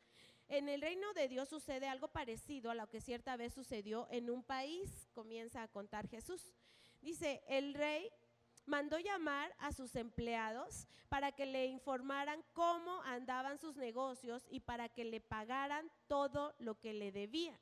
En 0.49 0.67
el 0.67 0.81
reino 0.81 1.13
de 1.13 1.27
Dios 1.27 1.47
sucede 1.47 1.87
algo 1.87 2.07
parecido 2.07 2.71
a 2.71 2.75
lo 2.75 2.89
que 2.89 3.01
cierta 3.01 3.37
vez 3.37 3.53
sucedió 3.53 4.07
en 4.09 4.29
un 4.29 4.43
país, 4.43 5.07
comienza 5.13 5.61
a 5.61 5.67
contar 5.67 6.09
Jesús. 6.09 6.53
Dice, 7.01 7.43
el 7.47 7.75
rey 7.75 8.09
mandó 8.69 8.97
llamar 8.99 9.53
a 9.59 9.73
sus 9.73 9.95
empleados 9.95 10.87
para 11.09 11.31
que 11.31 11.45
le 11.45 11.65
informaran 11.65 12.43
cómo 12.53 13.01
andaban 13.01 13.57
sus 13.57 13.75
negocios 13.75 14.45
y 14.49 14.61
para 14.61 14.87
que 14.87 15.03
le 15.03 15.19
pagaran 15.19 15.91
todo 16.07 16.55
lo 16.59 16.79
que 16.79 16.93
le 16.93 17.11
debían. 17.11 17.59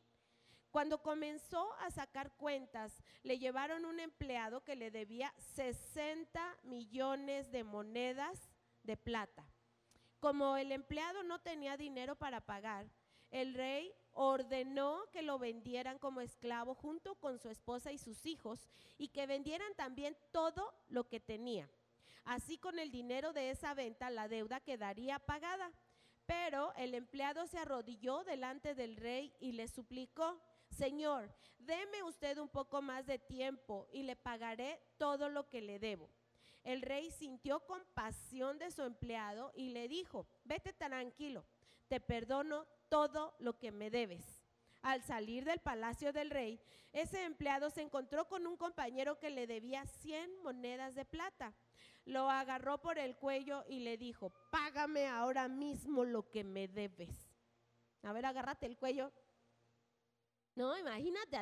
Cuando 0.69 1.01
comenzó 1.01 1.73
a 1.79 1.89
sacar 1.89 2.31
cuentas, 2.33 3.01
le 3.23 3.39
llevaron 3.39 3.85
un 3.85 3.99
empleado 3.99 4.63
que 4.63 4.75
le 4.75 4.91
debía 4.91 5.33
60 5.55 6.57
millones 6.63 7.51
de 7.51 7.63
monedas 7.63 8.49
de 8.83 8.97
plata. 8.97 9.49
Como 10.19 10.57
el 10.57 10.71
empleado 10.71 11.23
no 11.23 11.39
tenía 11.39 11.77
dinero 11.77 12.15
para 12.15 12.41
pagar, 12.41 12.85
el 13.31 13.53
rey 13.53 13.93
ordenó 14.17 15.05
que 15.11 15.21
lo 15.21 15.37
vendieran 15.37 15.99
como 15.99 16.21
esclavo 16.21 16.73
junto 16.73 17.13
con 17.15 17.37
su 17.37 17.49
esposa 17.49 17.91
y 17.91 17.99
sus 17.99 18.25
hijos 18.25 18.67
y 18.97 19.09
que 19.09 19.27
vendieran 19.27 19.73
también 19.75 20.17
todo 20.31 20.73
lo 20.89 21.07
que 21.07 21.19
tenía. 21.19 21.69
Así 22.25 22.57
con 22.57 22.79
el 22.79 22.91
dinero 22.91 23.31
de 23.31 23.51
esa 23.51 23.75
venta 23.75 24.09
la 24.09 24.27
deuda 24.27 24.59
quedaría 24.59 25.19
pagada. 25.19 25.71
Pero 26.25 26.73
el 26.75 26.95
empleado 26.95 27.45
se 27.45 27.59
arrodilló 27.59 28.23
delante 28.23 28.73
del 28.73 28.97
rey 28.97 29.33
y 29.39 29.51
le 29.51 29.67
suplicó, 29.67 30.41
Señor, 30.71 31.31
deme 31.59 32.01
usted 32.03 32.39
un 32.39 32.49
poco 32.49 32.81
más 32.81 33.05
de 33.05 33.19
tiempo 33.19 33.87
y 33.93 34.01
le 34.01 34.15
pagaré 34.15 34.81
todo 34.97 35.29
lo 35.29 35.47
que 35.47 35.61
le 35.61 35.77
debo. 35.77 36.09
El 36.63 36.81
rey 36.81 37.11
sintió 37.11 37.59
compasión 37.61 38.57
de 38.57 38.71
su 38.71 38.81
empleado 38.81 39.53
y 39.55 39.69
le 39.69 39.87
dijo, 39.87 40.25
vete 40.43 40.73
tranquilo, 40.73 41.45
te 41.87 42.01
perdono 42.01 42.65
todo 42.89 43.35
lo 43.39 43.57
que 43.57 43.71
me 43.71 43.89
debes. 43.89 44.43
Al 44.81 45.03
salir 45.03 45.43
del 45.43 45.59
palacio 45.59 46.13
del 46.13 46.29
rey, 46.29 46.61
ese 46.93 47.23
empleado 47.25 47.69
se 47.69 47.81
encontró 47.81 48.27
con 48.27 48.47
un 48.47 48.57
compañero 48.57 49.19
que 49.19 49.29
le 49.29 49.47
debía 49.47 49.85
100 49.85 50.43
monedas 50.43 50.95
de 50.95 51.05
plata. 51.05 51.53
Lo 52.05 52.29
agarró 52.29 52.81
por 52.81 52.97
el 52.97 53.17
cuello 53.17 53.65
y 53.67 53.79
le 53.79 53.97
dijo, 53.97 54.31
págame 54.49 55.07
ahora 55.07 55.47
mismo 55.47 56.05
lo 56.05 56.29
que 56.29 56.43
me 56.43 56.67
debes. 56.67 57.29
A 58.03 58.13
ver, 58.13 58.25
agárrate 58.25 58.65
el 58.65 58.77
cuello. 58.77 59.11
No, 60.55 60.77
imagínate. 60.77 61.37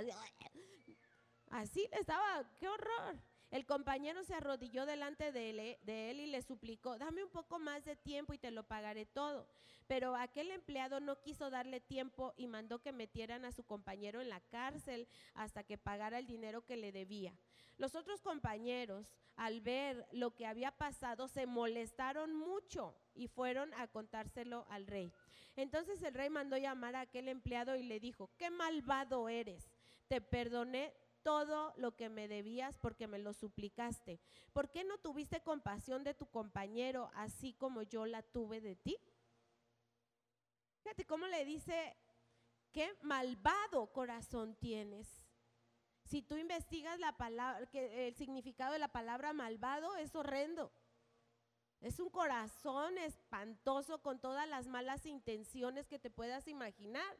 Así 1.51 1.87
estaba, 1.91 2.49
qué 2.55 2.67
horror. 2.67 3.21
El 3.51 3.65
compañero 3.65 4.23
se 4.23 4.33
arrodilló 4.33 4.85
delante 4.85 5.31
de 5.31 5.49
él, 5.49 5.77
de 5.83 6.11
él, 6.11 6.19
y 6.19 6.25
le 6.27 6.41
suplicó, 6.41 6.97
dame 6.97 7.23
un 7.23 7.29
poco 7.29 7.59
más 7.59 7.85
de 7.85 7.95
tiempo 7.95 8.33
y 8.33 8.37
te 8.37 8.51
lo 8.51 8.63
pagaré 8.63 9.05
todo. 9.05 9.47
Pero 9.87 10.15
aquel 10.15 10.51
empleado 10.51 10.99
no 10.99 11.21
quiso 11.21 11.49
darle 11.49 11.79
tiempo 11.79 12.33
y 12.37 12.47
mandó 12.47 12.79
que 12.79 12.91
metieran 12.91 13.45
a 13.45 13.51
su 13.51 13.63
compañero 13.63 14.19
en 14.19 14.29
la 14.29 14.39
cárcel 14.39 15.07
hasta 15.35 15.63
que 15.63 15.77
pagara 15.77 16.17
el 16.17 16.25
dinero 16.25 16.65
que 16.65 16.75
le 16.75 16.91
debía. 16.91 17.37
Los 17.77 17.93
otros 17.95 18.21
compañeros, 18.21 19.13
al 19.35 19.61
ver 19.61 20.07
lo 20.11 20.33
que 20.33 20.47
había 20.47 20.71
pasado, 20.71 21.27
se 21.27 21.45
molestaron 21.45 22.33
mucho 22.33 22.95
y 23.13 23.27
fueron 23.27 23.73
a 23.75 23.87
contárselo 23.87 24.65
al 24.69 24.87
rey. 24.87 25.11
Entonces 25.55 26.01
el 26.01 26.13
rey 26.13 26.29
mandó 26.29 26.57
llamar 26.57 26.95
a 26.95 27.01
aquel 27.01 27.27
empleado 27.27 27.75
y 27.75 27.83
le 27.83 27.99
dijo, 27.99 28.29
qué 28.37 28.49
malvado 28.49 29.29
eres, 29.29 29.69
te 30.07 30.19
perdoné 30.19 30.93
todo 31.25 31.73
lo 31.77 31.95
que 31.95 32.07
me 32.07 32.27
debías 32.27 32.77
porque 32.77 33.07
me 33.07 33.17
lo 33.17 33.33
suplicaste. 33.33 34.19
¿Por 34.53 34.69
qué 34.69 34.83
no 34.83 34.99
tuviste 34.99 35.41
compasión 35.41 36.03
de 36.03 36.13
tu 36.13 36.27
compañero 36.27 37.09
así 37.15 37.53
como 37.53 37.81
yo 37.81 38.05
la 38.05 38.21
tuve 38.21 38.61
de 38.61 38.75
ti? 38.75 38.95
Fíjate 40.83 41.03
cómo 41.07 41.25
le 41.25 41.43
dice, 41.43 41.97
qué 42.71 42.95
malvado 43.01 43.91
corazón 43.91 44.55
tienes. 44.57 45.25
Si 46.03 46.21
tú 46.21 46.37
investigas 46.37 46.99
la 46.99 47.17
palabra, 47.17 47.65
que 47.71 48.07
el 48.07 48.13
significado 48.13 48.73
de 48.73 48.79
la 48.79 48.89
palabra 48.91 49.33
malvado 49.33 49.95
es 49.95 50.13
horrendo. 50.13 50.71
Es 51.81 51.99
un 51.99 52.11
corazón 52.11 52.99
espantoso 52.99 54.03
con 54.03 54.19
todas 54.19 54.47
las 54.47 54.67
malas 54.67 55.07
intenciones 55.07 55.87
que 55.87 55.97
te 55.97 56.11
puedas 56.11 56.47
imaginar. 56.47 57.17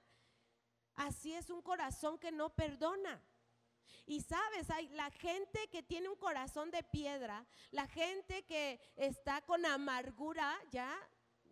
Así 0.94 1.34
es 1.34 1.50
un 1.50 1.64
corazón 1.64 2.20
que 2.20 2.32
no 2.32 2.54
perdona. 2.54 3.20
Y 4.06 4.22
sabes, 4.22 4.70
hay 4.70 4.88
la 4.90 5.10
gente 5.12 5.68
que 5.72 5.84
tiene 5.84 6.10
un 6.10 6.16
corazón 6.16 6.72
de 6.72 6.84
piedra, 6.84 7.46
la 7.72 7.88
gente 7.88 8.44
que 8.44 8.80
está 8.96 9.42
con 9.42 9.66
amargura, 9.66 10.56
ya 10.72 10.96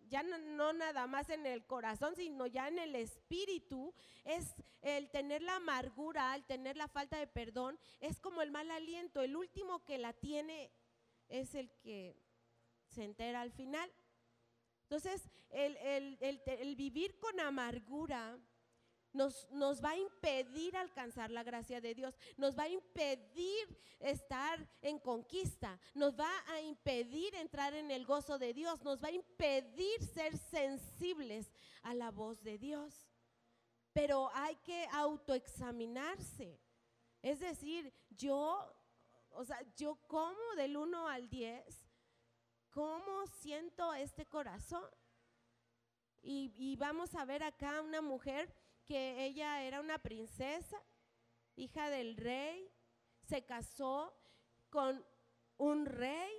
ya 0.08 0.22
no, 0.22 0.72
nada 0.72 1.06
más 1.06 1.28
en 1.30 1.46
el 1.46 1.64
corazón, 1.66 2.14
sino 2.16 2.46
ya 2.46 2.68
en 2.68 2.78
el 2.78 2.94
espíritu, 2.94 3.92
es 4.24 4.54
el 4.82 5.10
tener 5.10 5.42
la 5.42 5.56
amargura, 5.56 6.34
el 6.34 6.44
tener 6.44 6.76
la 6.76 6.88
falta 6.88 7.18
de 7.18 7.26
perdón, 7.26 7.78
es 8.00 8.20
como 8.20 8.42
el 8.42 8.50
mal 8.50 8.70
aliento. 8.70 9.22
El 9.22 9.36
último 9.36 9.84
que 9.84 9.98
la 9.98 10.12
tiene 10.12 10.70
es 11.28 11.54
el 11.54 11.70
que 11.80 12.16
se 12.88 13.04
entera 13.04 13.40
al 13.40 13.50
final. 13.50 13.90
Entonces, 14.82 15.28
el 15.50 16.74
vivir 16.76 17.18
con 17.18 17.40
amargura 17.40 18.38
nos, 19.14 19.46
va 19.82 19.90
a 19.90 19.96
impedir 19.96 20.76
alcanzar 20.76 21.30
la 21.30 21.42
gracia 21.42 21.80
de 21.80 21.94
Dios, 21.94 22.14
nos 22.36 22.58
va 22.58 22.64
a 22.64 22.68
impedir 22.68 23.78
estar 24.00 24.68
en 24.82 24.98
conquista, 24.98 25.78
nos 25.94 26.18
va 26.18 26.30
a 26.48 26.60
impedir 26.60 27.34
entrar 27.36 27.74
en 27.74 27.90
el 27.90 28.04
gozo 28.04 28.38
de 28.38 28.52
Dios, 28.52 28.82
nos 28.82 29.02
va 29.02 29.08
a 29.08 29.12
impedir 29.12 30.02
ser 30.04 30.36
sensibles 30.36 31.50
a 31.82 31.94
la 31.94 32.10
voz 32.10 32.42
de 32.42 32.58
Dios. 32.58 33.08
Pero 33.92 34.28
hay 34.34 34.56
que 34.56 34.86
autoexaminarse. 34.92 36.60
Es 37.22 37.40
decir, 37.40 37.94
yo, 38.10 38.76
o 39.30 39.44
sea, 39.44 39.62
yo 39.76 39.96
como 40.08 40.54
del 40.56 40.76
1 40.76 41.08
al 41.08 41.30
10, 41.30 41.64
¿cómo 42.70 43.26
siento 43.28 43.94
este 43.94 44.26
corazón? 44.26 44.84
Y, 46.26 46.76
vamos 46.76 47.14
a 47.14 47.24
ver 47.26 47.42
acá 47.42 47.82
una 47.82 48.00
mujer 48.00 48.50
que 48.84 49.24
ella 49.24 49.62
era 49.62 49.80
una 49.80 49.98
princesa, 49.98 50.80
hija 51.56 51.90
del 51.90 52.16
rey, 52.16 52.70
se 53.26 53.44
casó 53.44 54.14
con 54.70 55.04
un 55.56 55.86
rey, 55.86 56.32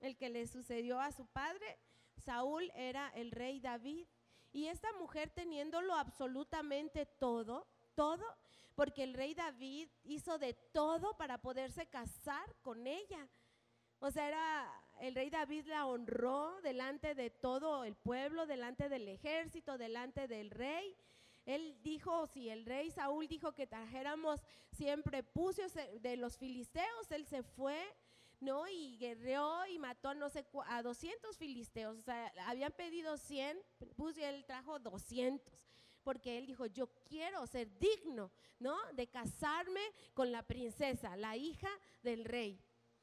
el 0.00 0.16
que 0.16 0.30
le 0.30 0.46
sucedió 0.46 1.00
a 1.00 1.12
su 1.12 1.26
padre. 1.26 1.78
Saúl 2.16 2.70
era 2.74 3.08
el 3.14 3.30
rey 3.30 3.60
David. 3.60 4.06
Y 4.52 4.66
esta 4.66 4.92
mujer 4.94 5.30
teniéndolo 5.30 5.94
absolutamente 5.94 7.06
todo, 7.06 7.66
todo, 7.94 8.24
porque 8.74 9.02
el 9.02 9.14
rey 9.14 9.34
David 9.34 9.88
hizo 10.04 10.38
de 10.38 10.54
todo 10.54 11.16
para 11.16 11.38
poderse 11.38 11.86
casar 11.86 12.54
con 12.62 12.86
ella. 12.86 13.28
O 14.00 14.10
sea, 14.10 14.26
era, 14.26 14.84
el 15.00 15.14
rey 15.14 15.30
David 15.30 15.66
la 15.66 15.86
honró 15.86 16.60
delante 16.62 17.14
de 17.14 17.30
todo 17.30 17.84
el 17.84 17.94
pueblo, 17.94 18.46
delante 18.46 18.88
del 18.88 19.06
ejército, 19.08 19.76
delante 19.76 20.26
del 20.26 20.50
rey. 20.50 20.96
Él 21.46 21.76
dijo, 21.82 22.26
si 22.26 22.48
el 22.48 22.64
rey 22.64 22.90
Saúl 22.90 23.26
dijo 23.26 23.52
que 23.52 23.66
trajéramos 23.66 24.40
siempre 24.72 25.22
pucios 25.22 25.72
de 25.74 26.16
los 26.16 26.36
filisteos, 26.36 27.10
él 27.10 27.26
se 27.26 27.42
fue, 27.42 27.80
¿no? 28.40 28.68
Y 28.68 28.96
guerreó 28.98 29.66
y 29.66 29.78
mató 29.78 30.14
no 30.14 30.28
sé 30.30 30.46
a 30.66 30.82
200 30.82 31.36
filisteos. 31.36 31.98
O 31.98 32.02
sea, 32.02 32.32
habían 32.46 32.72
pedido 32.72 33.16
100, 33.16 33.58
pucio 33.96 34.22
y 34.22 34.26
él 34.26 34.44
trajo 34.44 34.78
200 34.78 35.60
porque 36.02 36.38
él 36.38 36.46
dijo, 36.46 36.66
yo 36.66 36.88
quiero 37.08 37.46
ser 37.46 37.68
digno, 37.78 38.30
¿no? 38.58 38.76
De 38.94 39.06
casarme 39.08 39.80
con 40.14 40.32
la 40.32 40.42
princesa, 40.42 41.16
la 41.16 41.36
hija 41.36 41.68
del 42.02 42.24
rey. 42.24 42.58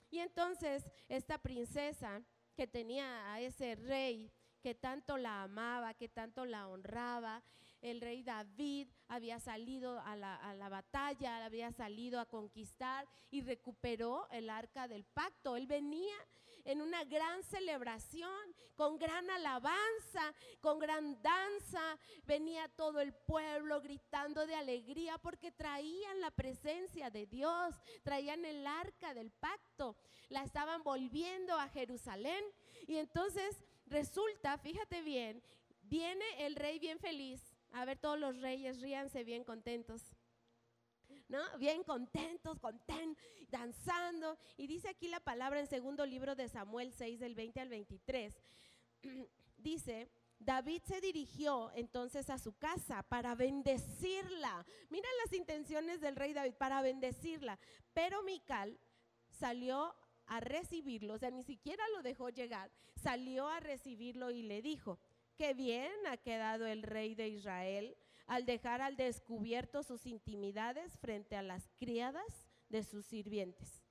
Y 0.09 0.19
entonces 0.19 0.83
esta 1.07 1.37
princesa 1.37 2.21
que 2.55 2.67
tenía 2.67 3.31
a 3.31 3.39
ese 3.41 3.75
rey 3.75 4.31
que 4.61 4.73
tanto 4.73 5.17
la 5.17 5.43
amaba, 5.43 5.93
que 5.93 6.09
tanto 6.09 6.45
la 6.45 6.67
honraba, 6.67 7.43
el 7.81 8.01
rey 8.01 8.23
David 8.23 8.87
había 9.07 9.39
salido 9.39 9.99
a 9.99 10.15
la, 10.15 10.69
batalla, 10.69 11.45
había 11.45 11.71
salido 11.71 12.19
a 12.19 12.25
conquistar 12.25 13.07
y 13.29 13.41
recuperó 13.41 14.27
el 14.31 14.49
arca 14.49 14.87
del 14.87 15.05
pacto. 15.05 15.55
Él 15.55 15.67
venía 15.67 16.15
en 16.65 16.81
una 16.81 17.03
gran 17.05 17.43
celebración, 17.43 18.29
con 18.75 18.97
gran 18.97 19.29
alabanza, 19.29 20.33
con 20.59 20.79
gran 20.79 21.21
danza. 21.21 21.97
Venía 22.25 22.67
todo 22.69 22.99
el 22.99 23.13
pueblo 23.13 23.79
gritando 23.81 24.45
de 24.45 24.55
alegría 24.55 25.17
porque 25.17 25.51
traían 25.51 26.19
la 26.19 26.31
presencia 26.31 27.09
de 27.09 27.25
Dios, 27.25 27.75
traían 28.03 28.43
el 28.43 28.67
arca 28.67 29.13
del 29.13 29.31
pacto, 29.31 29.95
la 30.29 30.43
estaban 30.43 30.83
volviendo 30.83 31.55
a 31.55 31.69
Jerusalén. 31.69 32.43
Y 32.87 32.97
entonces 32.97 33.63
resulta, 33.85 34.57
fíjate 34.57 35.01
bien, 35.01 35.41
viene 35.83 36.25
el 36.45 36.55
rey 36.55 36.79
bien 36.79 36.99
feliz 36.99 37.56
a 37.71 37.85
ver, 37.85 37.97
todos 37.97 38.19
los 38.19 38.39
reyes 38.41 38.81
ríanse 38.81 39.23
bien 39.23 39.43
contentos. 39.43 40.01
¿No? 41.29 41.39
Bien 41.57 41.83
contentos, 41.83 42.59
contentos, 42.59 43.23
danzando. 43.49 44.37
Y 44.57 44.67
dice 44.67 44.89
aquí 44.89 45.07
la 45.07 45.19
palabra 45.19 45.59
en 45.59 45.67
segundo 45.67 46.05
libro 46.05 46.35
de 46.35 46.49
Samuel 46.49 46.91
6, 46.93 47.19
del 47.19 47.35
20 47.35 47.59
al 47.59 47.69
23. 47.69 48.33
dice, 49.57 50.09
David 50.39 50.81
se 50.85 51.01
dirigió 51.01 51.71
entonces 51.75 52.29
a 52.29 52.37
su 52.37 52.57
casa 52.57 53.03
para 53.03 53.35
bendecirla. 53.35 54.65
Mira 54.89 55.07
las 55.23 55.33
intenciones 55.33 55.99
del 55.99 56.15
rey 56.15 56.33
David, 56.33 56.53
para 56.53 56.81
bendecirla. 56.81 57.59
Pero 57.93 58.23
Mical 58.23 58.79
salió 59.29 59.95
a 60.27 60.39
recibirlo, 60.39 61.13
o 61.13 61.17
sea, 61.17 61.31
ni 61.31 61.43
siquiera 61.43 61.83
lo 61.95 62.03
dejó 62.03 62.29
llegar, 62.29 62.69
salió 63.01 63.47
a 63.47 63.61
recibirlo 63.61 64.29
y 64.29 64.43
le 64.43 64.61
dijo, 64.61 64.99
Qué 65.37 65.53
bien 65.53 65.91
ha 66.07 66.17
quedado 66.17 66.65
el 66.65 66.81
rey 66.83 67.13
de 67.13 67.27
Israel 67.29 67.95
al 68.25 68.45
dejar 68.45 68.81
al 68.81 68.97
descubierto 68.97 69.83
sus 69.83 70.05
intimidades 70.05 70.97
frente 70.97 71.35
a 71.35 71.43
las 71.43 71.69
criadas 71.77 72.47
de 72.69 72.83
sus 72.83 73.05
sirvientes. 73.05 73.83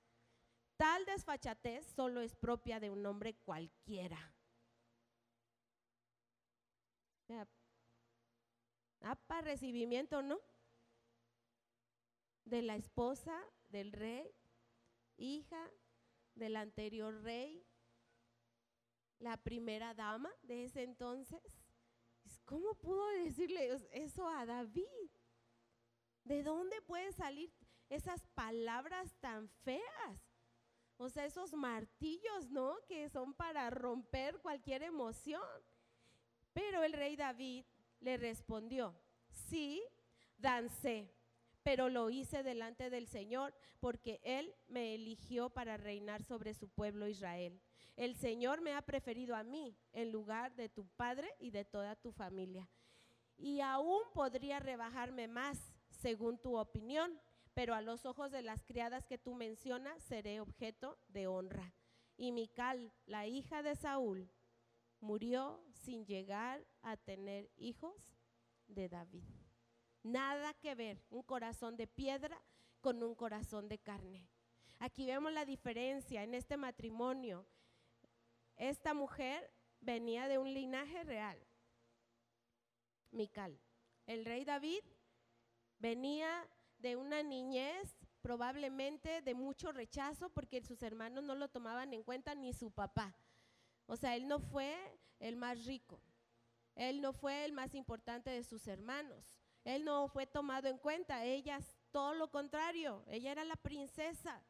Tal 0.77 1.07
desfachatez 1.07 1.87
solo 1.87 2.21
es 2.21 2.35
propia 2.35 2.81
de 2.81 2.91
un 2.91 3.07
hombre 3.07 3.35
cualquiera. 3.35 4.37
para 9.29 9.41
recibimiento, 9.41 10.23
¿no? 10.23 10.41
De 12.45 12.63
la 12.63 12.77
esposa 12.77 13.41
del 13.69 13.93
rey, 13.93 14.29
hija 15.17 15.71
del 16.35 16.57
anterior 16.57 17.23
rey, 17.23 17.65
la 19.19 19.37
primera 19.37 19.95
dama 19.95 20.31
de 20.43 20.65
ese 20.65 20.83
entonces. 20.83 21.41
¿Cómo 22.45 22.75
pudo 22.75 23.07
decirle 23.25 23.77
eso 23.93 24.29
a 24.29 24.47
David? 24.47 25.11
¿De 26.25 26.43
dónde 26.43 26.81
pueden 26.83 27.13
salir 27.13 27.53
esas 27.89 28.27
palabras 28.29 29.15
tan 29.21 29.49
feas? 29.49 29.83
O 30.97 31.09
sea, 31.09 31.27
esos 31.27 31.53
martillos, 31.53 32.51
¿no? 32.51 32.77
Que 32.89 33.09
son 33.09 33.35
para 33.35 33.69
romper 33.71 34.39
cualquier 34.41 34.83
emoción. 34.83 35.43
Pero 36.53 36.83
el 36.85 36.93
rey 36.93 37.17
David 37.17 37.67
le 38.01 38.17
respondió, 38.17 38.95
sí, 39.29 39.83
dancé, 40.39 41.13
pero 41.63 41.89
lo 41.89 42.11
hice 42.11 42.43
delante 42.43 42.91
del 42.91 43.09
Señor 43.09 43.55
porque 43.81 44.21
Él 44.23 44.55
me 44.69 44.95
eligió 44.95 45.51
para 45.51 45.77
reinar 45.77 46.23
sobre 46.23 46.55
su 46.55 46.69
pueblo 46.69 47.09
Israel 47.09 47.61
el 47.97 48.15
Señor 48.15 48.61
me 48.61 48.75
ha 48.75 48.83
preferido 48.83 49.35
a 49.35 49.43
mí 49.43 49.77
en 49.93 50.13
lugar 50.13 50.55
de 50.55 50.69
tu 50.69 50.87
padre 50.87 51.29
y 51.39 51.51
de 51.51 51.65
toda 51.65 51.97
tu 51.97 52.13
familia. 52.13 52.69
Y 53.37 53.61
aún 53.61 54.01
podría 54.15 54.61
rebajarme 54.61 55.29
más 55.29 55.73
según 55.91 56.39
tu 56.39 56.57
opinión, 56.57 57.21
pero 57.55 57.75
a 57.75 57.81
los 57.81 58.05
ojos 58.05 58.31
de 58.31 58.43
las 58.43 58.63
criadas 58.65 59.07
que 59.07 59.19
tú 59.19 59.35
mencionas 59.35 60.03
seré 60.03 60.41
objeto 60.41 60.99
de 61.09 61.27
honra. 61.27 61.75
Y 62.17 62.33
Mical, 62.33 62.93
la 63.07 63.27
hija 63.27 63.63
de 63.63 63.77
Saúl, 63.77 64.31
murió 65.01 65.63
sin 65.73 66.05
llegar 66.07 66.67
a 66.83 66.97
tener 66.97 67.51
hijos 67.57 67.95
de 68.67 68.89
David. 68.89 69.25
Nada 70.03 70.55
que 70.55 70.75
ver 70.75 71.03
un 71.11 71.23
corazón 71.23 71.77
de 71.77 71.87
piedra 71.87 72.41
con 72.81 73.03
un 73.03 73.15
corazón 73.15 73.69
de 73.69 73.79
carne. 73.79 74.29
Aquí 74.79 75.07
vemos 75.07 75.33
la 75.33 75.45
diferencia 75.45 76.23
en 76.23 76.35
este 76.35 76.57
matrimonio. 76.57 77.47
Esta 78.57 78.95
mujer 78.95 79.51
venía 79.81 80.29
de 80.29 80.39
un 80.39 80.53
linaje 80.53 81.05
real. 81.05 81.39
Mical. 83.11 83.59
El 84.07 84.25
rey 84.25 84.45
David 84.45 84.83
venía 85.79 86.49
de 86.79 86.97
una 86.97 87.23
niñez 87.23 87.97
probablemente 88.21 89.23
de 89.23 89.35
mucho 89.35 89.73
rechazo 89.73 90.31
porque 90.31 90.63
sus 90.63 90.83
hermanos 90.83 91.25
no 91.25 91.35
lo 91.35 91.49
tomaban 91.49 91.93
en 91.93 92.03
cuenta 92.03 92.35
ni 92.35 92.53
su 92.53 92.71
papá. 92.71 93.17
O 93.87 93.97
sea, 93.97 94.17
él 94.17 94.27
no 94.27 94.41
fue 94.41 94.75
el 95.21 95.37
más 95.37 95.65
rico. 95.65 96.01
Él 96.75 97.01
no 97.01 97.13
fue 97.13 97.45
el 97.45 97.53
más 97.53 97.75
importante 97.75 98.31
de 98.31 98.43
sus 98.43 98.67
hermanos. 98.67 99.25
Él 99.65 99.85
no 99.85 100.09
fue 100.09 100.27
tomado 100.27 100.69
en 100.69 100.79
cuenta. 100.79 101.25
Ella, 101.25 101.59
todo 101.91 102.15
lo 102.15 102.31
contrario. 102.31 103.05
Ella 103.09 103.33
era 103.33 103.45
la 103.45 103.57
princesa. 103.57 104.43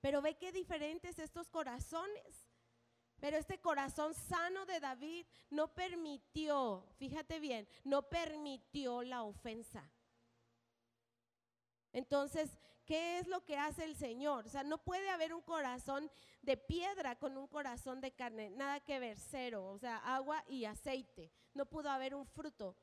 Pero 0.00 0.22
ve 0.22 0.36
qué 0.36 0.52
diferentes 0.52 1.18
estos 1.18 1.48
corazones. 1.48 2.51
Pero 3.22 3.36
este 3.36 3.60
corazón 3.60 4.14
sano 4.14 4.66
de 4.66 4.80
David 4.80 5.24
no 5.48 5.72
permitió, 5.72 6.84
fíjate 6.96 7.38
bien, 7.38 7.68
no 7.84 8.08
permitió 8.08 9.04
la 9.04 9.22
ofensa. 9.22 9.88
Entonces, 11.92 12.58
¿qué 12.84 13.20
es 13.20 13.28
lo 13.28 13.44
que 13.44 13.56
hace 13.56 13.84
el 13.84 13.94
Señor? 13.94 14.46
O 14.46 14.48
sea, 14.48 14.64
no 14.64 14.78
puede 14.78 15.08
haber 15.08 15.32
un 15.34 15.42
corazón 15.42 16.10
de 16.40 16.56
piedra 16.56 17.16
con 17.16 17.38
un 17.38 17.46
corazón 17.46 18.00
de 18.00 18.10
carne, 18.10 18.50
nada 18.50 18.80
que 18.80 18.98
ver, 18.98 19.16
cero, 19.20 19.66
o 19.66 19.78
sea, 19.78 19.98
agua 19.98 20.42
y 20.48 20.64
aceite. 20.64 21.30
No 21.54 21.66
pudo 21.66 21.90
haber 21.90 22.16
un 22.16 22.26
fruto 22.26 22.74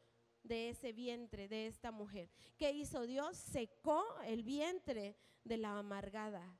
de 0.41 0.69
ese 0.69 0.93
vientre 0.93 1.49
de 1.49 1.67
esta 1.67 1.91
mujer. 1.91 2.29
¿Qué 2.57 2.71
hizo 2.71 3.01
Dios? 3.01 3.35
Secó 3.35 4.05
el 4.21 4.43
vientre 4.43 5.17
de 5.43 5.57
la 5.57 5.77
amargada. 5.77 6.57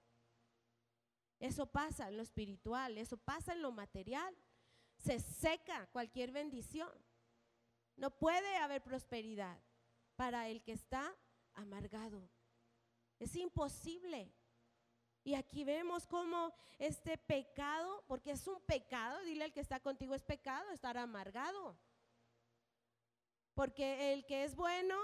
Eso 1.40 1.66
pasa 1.66 2.10
en 2.10 2.18
lo 2.18 2.24
espiritual, 2.24 2.98
eso 2.98 3.18
pasa 3.18 3.54
en 3.54 3.62
lo 3.62 3.72
material. 3.72 4.36
Se 4.98 5.20
seca 5.20 5.88
cualquier 5.88 6.32
bendición. 6.32 6.92
No 7.96 8.12
puede 8.12 8.58
haber 8.58 8.82
prosperidad 8.82 9.58
para 10.16 10.50
el 10.50 10.62
que 10.62 10.74
está 10.74 11.16
amargado. 11.54 12.30
Es 13.20 13.36
imposible. 13.36 14.34
Y 15.24 15.36
aquí 15.36 15.64
vemos 15.64 16.08
cómo 16.08 16.54
este 16.78 17.18
pecado, 17.18 18.04
porque 18.08 18.32
es 18.32 18.48
un 18.48 18.62
pecado, 18.62 19.22
dile 19.24 19.46
al 19.46 19.54
que 19.54 19.60
está 19.60 19.80
contigo, 19.80 20.16
es 20.16 20.24
pecado 20.24 20.70
estar 20.72 20.98
amargado. 20.98 21.78
Porque 23.54 24.14
el 24.14 24.26
que 24.26 24.46
es 24.46 24.56
bueno 24.56 24.98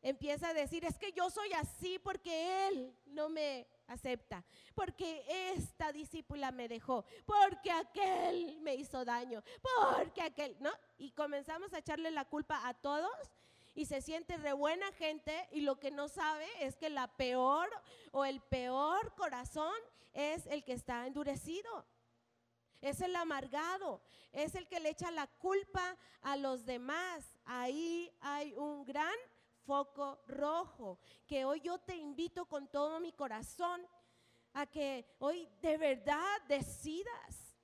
empieza 0.00 0.50
a 0.50 0.54
decir, 0.54 0.84
es 0.84 0.96
que 0.98 1.12
yo 1.12 1.30
soy 1.30 1.52
así 1.52 1.98
porque 1.98 2.68
él 2.68 2.96
no 3.06 3.28
me 3.28 3.66
acepta, 3.88 4.44
porque 4.74 5.24
esta 5.54 5.92
discípula 5.92 6.52
me 6.52 6.68
dejó, 6.68 7.04
porque 7.26 7.70
aquel 7.70 8.60
me 8.60 8.74
hizo 8.74 9.04
daño, 9.04 9.42
porque 9.62 10.22
aquel, 10.22 10.56
¿no? 10.60 10.70
Y 10.98 11.10
comenzamos 11.10 11.72
a 11.72 11.78
echarle 11.78 12.10
la 12.10 12.24
culpa 12.24 12.68
a 12.68 12.74
todos 12.74 13.10
y 13.74 13.86
se 13.86 14.00
siente 14.02 14.36
re 14.36 14.52
buena 14.52 14.90
gente 14.92 15.48
y 15.52 15.60
lo 15.60 15.78
que 15.78 15.90
no 15.90 16.08
sabe 16.08 16.46
es 16.60 16.76
que 16.76 16.90
la 16.90 17.08
peor 17.08 17.68
o 18.12 18.24
el 18.24 18.40
peor 18.40 19.14
corazón 19.14 19.74
es 20.12 20.46
el 20.46 20.64
que 20.64 20.72
está 20.72 21.06
endurecido. 21.06 21.86
Es 22.80 23.00
el 23.00 23.14
amargado, 23.16 24.00
es 24.32 24.54
el 24.54 24.68
que 24.68 24.80
le 24.80 24.90
echa 24.90 25.10
la 25.10 25.26
culpa 25.26 25.96
a 26.22 26.36
los 26.36 26.64
demás. 26.64 27.24
Ahí 27.44 28.12
hay 28.20 28.52
un 28.54 28.84
gran 28.84 29.16
foco 29.68 30.18
rojo, 30.26 30.98
que 31.26 31.44
hoy 31.44 31.60
yo 31.60 31.78
te 31.78 31.94
invito 31.94 32.46
con 32.46 32.68
todo 32.68 33.00
mi 33.00 33.12
corazón 33.12 33.86
a 34.54 34.64
que 34.64 35.04
hoy 35.18 35.46
de 35.60 35.76
verdad 35.76 36.40
decidas 36.48 37.54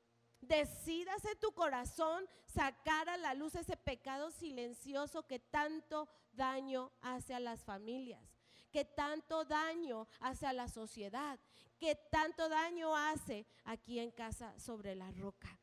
decidas 0.43 1.25
en 1.25 1.39
tu 1.41 1.53
corazón 1.53 2.29
sacar 2.45 3.09
a 3.09 3.17
la 3.17 3.33
luz 3.33 3.55
ese 3.55 3.79
pecado 3.79 4.31
silencioso 4.31 5.27
que 5.27 5.39
tanto 5.39 6.07
daño 6.33 6.93
hace 7.01 7.33
a 7.33 7.41
las 7.41 7.65
familias, 7.65 8.23
que 8.71 8.85
tanto 8.85 9.47
daño 9.47 10.07
hace 10.21 10.47
a 10.47 10.53
la 10.53 10.69
sociedad, 10.69 11.41
que 11.79 11.95
tanto 11.95 12.51
daño 12.51 12.95
hace 12.95 13.47
aquí 13.65 13.99
en 13.99 14.11
casa 14.11 14.53
sobre 14.59 14.95
la 14.95 15.11
roca. 15.13 15.59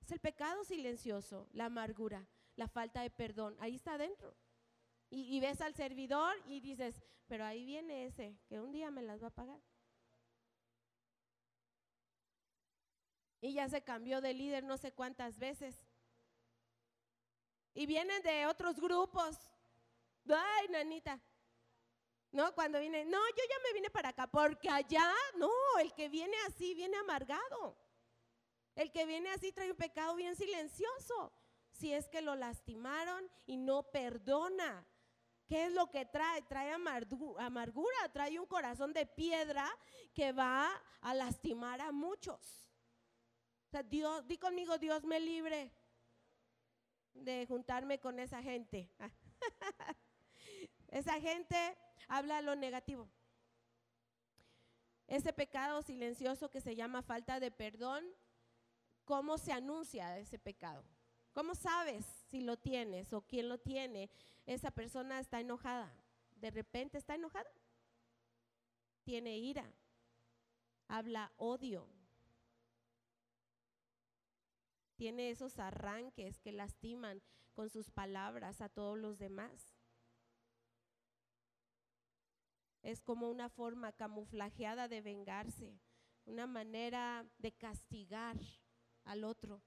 Es 0.00 0.12
el 0.12 0.20
pecado 0.20 0.62
silencioso, 0.62 1.48
la 1.50 1.64
amargura, 1.64 2.24
la 2.54 2.68
falta 2.68 3.02
de 3.02 3.10
perdón. 3.10 3.56
Ahí 3.58 3.74
está 3.74 3.94
adentro. 3.94 4.36
Y, 5.14 5.38
ves 5.40 5.60
al 5.60 5.74
servidor 5.74 6.34
y 6.46 6.60
dices, 6.60 7.02
pero 7.26 7.44
ahí 7.44 7.66
viene 7.66 8.06
ese, 8.06 8.34
que 8.48 8.58
un 8.60 8.72
día 8.72 8.90
me 8.90 9.02
las 9.02 9.22
va 9.22 9.26
a 9.26 9.34
pagar. 9.34 9.60
y 13.42 13.54
ya 13.54 13.68
se 13.68 13.82
cambió 13.82 14.20
de 14.20 14.32
líder 14.32 14.62
no 14.62 14.78
sé 14.78 14.92
cuántas 14.92 15.36
veces. 15.36 15.76
Y 17.74 17.86
vienen 17.86 18.22
de 18.22 18.46
otros 18.46 18.78
grupos. 18.80 19.36
Ay, 20.28 20.68
nanita. 20.68 21.20
No, 22.30 22.54
cuando 22.54 22.78
viene, 22.78 23.04
no, 23.04 23.18
yo 23.18 23.42
ya 23.48 23.56
me 23.64 23.72
vine 23.74 23.90
para 23.90 24.10
acá, 24.10 24.28
porque 24.28 24.70
allá, 24.70 25.12
no, 25.34 25.50
el 25.80 25.92
que 25.92 26.08
viene 26.08 26.36
así 26.46 26.72
viene 26.74 26.96
amargado. 26.98 27.76
El 28.76 28.92
que 28.92 29.04
viene 29.04 29.30
así 29.30 29.50
trae 29.50 29.70
un 29.72 29.76
pecado 29.76 30.14
bien 30.14 30.36
silencioso. 30.36 31.32
Si 31.72 31.92
es 31.92 32.08
que 32.08 32.22
lo 32.22 32.36
lastimaron 32.36 33.28
y 33.44 33.56
no 33.56 33.82
perdona. 33.82 34.86
¿Qué 35.52 35.66
es 35.66 35.72
lo 35.74 35.90
que 35.90 36.06
trae? 36.06 36.40
Trae 36.40 36.72
amargura, 36.72 38.08
trae 38.10 38.40
un 38.40 38.46
corazón 38.46 38.94
de 38.94 39.04
piedra 39.04 39.70
que 40.14 40.32
va 40.32 40.70
a 41.02 41.12
lastimar 41.12 41.78
a 41.82 41.92
muchos. 41.92 42.66
Dios, 43.90 44.26
di 44.26 44.38
conmigo, 44.38 44.78
Dios 44.78 45.04
me 45.04 45.20
libre 45.20 45.70
de 47.12 47.44
juntarme 47.44 48.00
con 48.00 48.18
esa 48.18 48.42
gente. 48.42 48.90
esa 50.88 51.20
gente 51.20 51.76
habla 52.08 52.40
lo 52.40 52.56
negativo. 52.56 53.06
Ese 55.06 55.34
pecado 55.34 55.82
silencioso 55.82 56.48
que 56.48 56.62
se 56.62 56.76
llama 56.76 57.02
falta 57.02 57.40
de 57.40 57.50
perdón, 57.50 58.02
¿cómo 59.04 59.36
se 59.36 59.52
anuncia 59.52 60.18
ese 60.18 60.38
pecado? 60.38 60.82
¿Cómo 61.34 61.54
sabes 61.54 62.21
si 62.32 62.40
lo 62.40 62.56
tienes 62.56 63.12
o 63.12 63.20
quién 63.20 63.48
lo 63.48 63.58
tiene? 63.58 64.10
Esa 64.46 64.72
persona 64.72 65.20
está 65.20 65.38
enojada. 65.38 65.94
De 66.34 66.50
repente 66.50 66.98
está 66.98 67.14
enojada. 67.14 67.50
Tiene 69.04 69.38
ira. 69.38 69.72
Habla 70.88 71.32
odio 71.36 71.86
tiene 75.02 75.30
esos 75.30 75.58
arranques 75.58 76.38
que 76.38 76.52
lastiman 76.52 77.20
con 77.54 77.70
sus 77.70 77.90
palabras 77.90 78.60
a 78.60 78.68
todos 78.68 78.96
los 78.96 79.18
demás. 79.18 79.74
Es 82.82 83.00
como 83.00 83.28
una 83.28 83.48
forma 83.48 83.90
camuflajeada 83.90 84.86
de 84.86 85.00
vengarse, 85.00 85.80
una 86.24 86.46
manera 86.46 87.26
de 87.38 87.50
castigar 87.50 88.38
al 89.02 89.24
otro. 89.24 89.60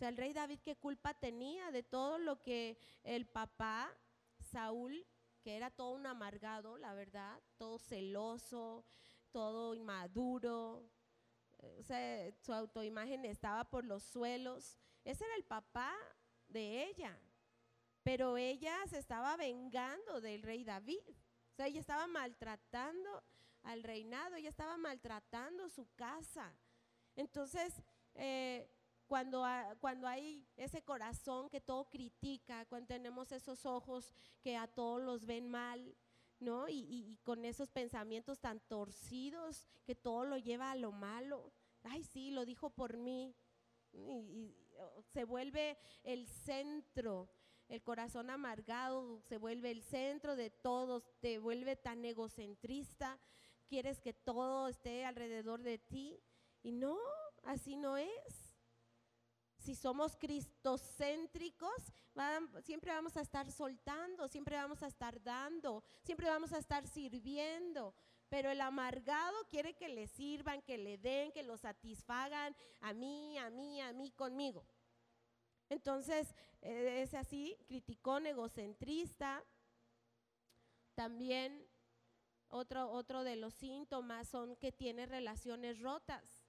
Sea, 0.00 0.08
el 0.08 0.16
rey 0.16 0.32
David, 0.32 0.60
¿qué 0.64 0.76
culpa 0.76 1.12
tenía 1.12 1.70
de 1.72 1.82
todo 1.82 2.18
lo 2.18 2.40
que 2.40 2.78
el 3.04 3.26
papá, 3.26 3.94
Saúl, 4.50 5.06
que 5.42 5.56
era 5.56 5.68
todo 5.70 5.90
un 5.90 6.06
amargado, 6.06 6.78
la 6.78 6.94
verdad, 6.94 7.38
todo 7.58 7.78
celoso, 7.78 8.86
todo 9.30 9.74
inmaduro, 9.74 10.90
o 11.58 11.82
sea, 11.82 12.32
su 12.40 12.54
autoimagen 12.54 13.26
estaba 13.26 13.68
por 13.68 13.84
los 13.84 14.02
suelos. 14.02 14.78
Ese 15.04 15.22
era 15.22 15.34
el 15.36 15.44
papá 15.44 15.94
de 16.48 16.84
ella. 16.84 17.20
Pero 18.02 18.38
ella 18.38 18.74
se 18.88 18.96
estaba 18.96 19.36
vengando 19.36 20.22
del 20.22 20.42
rey 20.42 20.64
David. 20.64 21.10
O 21.52 21.56
sea, 21.56 21.66
ella 21.66 21.80
estaba 21.80 22.06
maltratando 22.06 23.22
al 23.64 23.82
reinado, 23.82 24.36
ella 24.36 24.48
estaba 24.48 24.78
maltratando 24.78 25.68
su 25.68 25.86
casa. 25.94 26.56
Entonces, 27.16 27.82
eh, 28.14 28.66
cuando, 29.10 29.44
cuando 29.80 30.06
hay 30.06 30.46
ese 30.56 30.84
corazón 30.84 31.50
que 31.50 31.60
todo 31.60 31.90
critica, 31.90 32.64
cuando 32.66 32.86
tenemos 32.86 33.32
esos 33.32 33.66
ojos 33.66 34.14
que 34.40 34.56
a 34.56 34.68
todos 34.68 35.02
los 35.02 35.26
ven 35.26 35.48
mal, 35.48 35.96
¿no? 36.38 36.68
Y, 36.68 37.18
con 37.24 37.44
esos 37.44 37.68
pensamientos 37.70 38.38
tan 38.38 38.60
torcidos 38.68 39.66
que 39.84 39.96
todo 39.96 40.24
lo 40.24 40.38
lleva 40.38 40.70
a 40.70 40.76
lo 40.76 40.92
malo. 40.92 41.52
Ay, 41.82 42.04
sí, 42.04 42.30
lo 42.30 42.44
dijo 42.44 42.70
por 42.70 42.98
mí. 42.98 43.34
Y, 43.92 44.54
se 45.12 45.24
vuelve 45.24 45.76
el 46.04 46.28
centro, 46.28 47.28
el 47.68 47.82
corazón 47.82 48.30
amargado 48.30 49.20
se 49.22 49.38
vuelve 49.38 49.72
el 49.72 49.82
centro 49.82 50.36
de 50.36 50.50
todos, 50.50 51.02
te 51.18 51.40
vuelve 51.40 51.74
tan 51.74 52.04
egocentrista 52.04 53.18
quieres 53.66 54.00
que 54.00 54.12
todo 54.12 54.68
esté 54.68 55.04
alrededor 55.04 55.62
de 55.62 55.78
ti. 55.78 56.20
Y 56.62 56.70
no, 56.70 56.96
así 57.42 57.76
no 57.76 57.96
es. 57.96 58.49
Si 59.60 59.74
somos 59.74 60.16
cristocéntricos, 60.16 61.92
siempre 62.64 62.90
vamos 62.92 63.16
a 63.16 63.20
estar 63.20 63.50
soltando, 63.52 64.26
siempre 64.26 64.56
vamos 64.56 64.82
a 64.82 64.86
estar 64.86 65.22
dando, 65.22 65.84
siempre 66.02 66.28
vamos 66.28 66.52
a 66.54 66.58
estar 66.58 66.86
sirviendo. 66.86 67.94
Pero 68.30 68.50
el 68.50 68.60
amargado 68.62 69.36
quiere 69.50 69.74
que 69.74 69.88
le 69.88 70.06
sirvan, 70.06 70.62
que 70.62 70.78
le 70.78 70.96
den, 70.96 71.30
que 71.32 71.42
lo 71.42 71.58
satisfagan 71.58 72.56
a 72.80 72.94
mí, 72.94 73.36
a 73.36 73.50
mí, 73.50 73.80
a 73.82 73.92
mí, 73.92 74.10
conmigo. 74.12 74.64
Entonces, 75.68 76.34
eh, 76.62 77.02
es 77.02 77.12
así, 77.12 77.56
criticón, 77.66 78.26
egocentrista. 78.26 79.44
También 80.94 81.66
otro, 82.48 82.90
otro 82.90 83.24
de 83.24 83.36
los 83.36 83.52
síntomas 83.54 84.28
son 84.28 84.56
que 84.56 84.72
tiene 84.72 85.06
relaciones 85.06 85.80
rotas. 85.80 86.46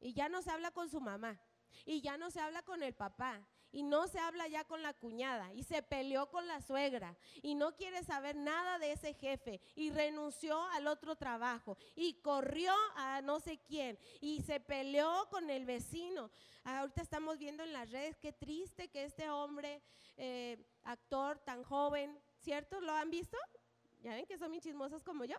Y 0.00 0.14
ya 0.14 0.28
no 0.28 0.40
se 0.40 0.50
habla 0.50 0.70
con 0.70 0.88
su 0.88 1.00
mamá, 1.00 1.38
y 1.84 2.00
ya 2.00 2.16
no 2.16 2.30
se 2.30 2.40
habla 2.40 2.62
con 2.62 2.82
el 2.82 2.94
papá, 2.94 3.46
y 3.72 3.82
no 3.82 4.08
se 4.08 4.18
habla 4.18 4.48
ya 4.48 4.64
con 4.64 4.82
la 4.82 4.94
cuñada, 4.94 5.52
y 5.52 5.62
se 5.62 5.82
peleó 5.82 6.28
con 6.30 6.46
la 6.46 6.60
suegra, 6.60 7.16
y 7.42 7.54
no 7.54 7.76
quiere 7.76 8.02
saber 8.02 8.36
nada 8.36 8.78
de 8.78 8.92
ese 8.92 9.14
jefe, 9.14 9.60
y 9.74 9.90
renunció 9.90 10.60
al 10.70 10.86
otro 10.86 11.16
trabajo, 11.16 11.78
y 11.94 12.14
corrió 12.20 12.74
a 12.96 13.22
no 13.22 13.40
sé 13.40 13.58
quién, 13.58 13.98
y 14.20 14.42
se 14.42 14.60
peleó 14.60 15.28
con 15.30 15.50
el 15.50 15.64
vecino. 15.64 16.30
Ahorita 16.64 17.02
estamos 17.02 17.38
viendo 17.38 17.62
en 17.62 17.72
las 17.72 17.90
redes 17.90 18.18
qué 18.18 18.32
triste 18.32 18.88
que 18.88 19.04
este 19.04 19.30
hombre, 19.30 19.82
eh, 20.16 20.58
actor 20.82 21.38
tan 21.38 21.62
joven, 21.62 22.18
¿cierto? 22.38 22.80
¿Lo 22.80 22.92
han 22.92 23.10
visto? 23.10 23.38
Ya 24.00 24.14
ven 24.14 24.26
que 24.26 24.38
son 24.38 24.50
bien 24.50 24.62
chismosos 24.62 25.02
como 25.02 25.24
yo. 25.24 25.36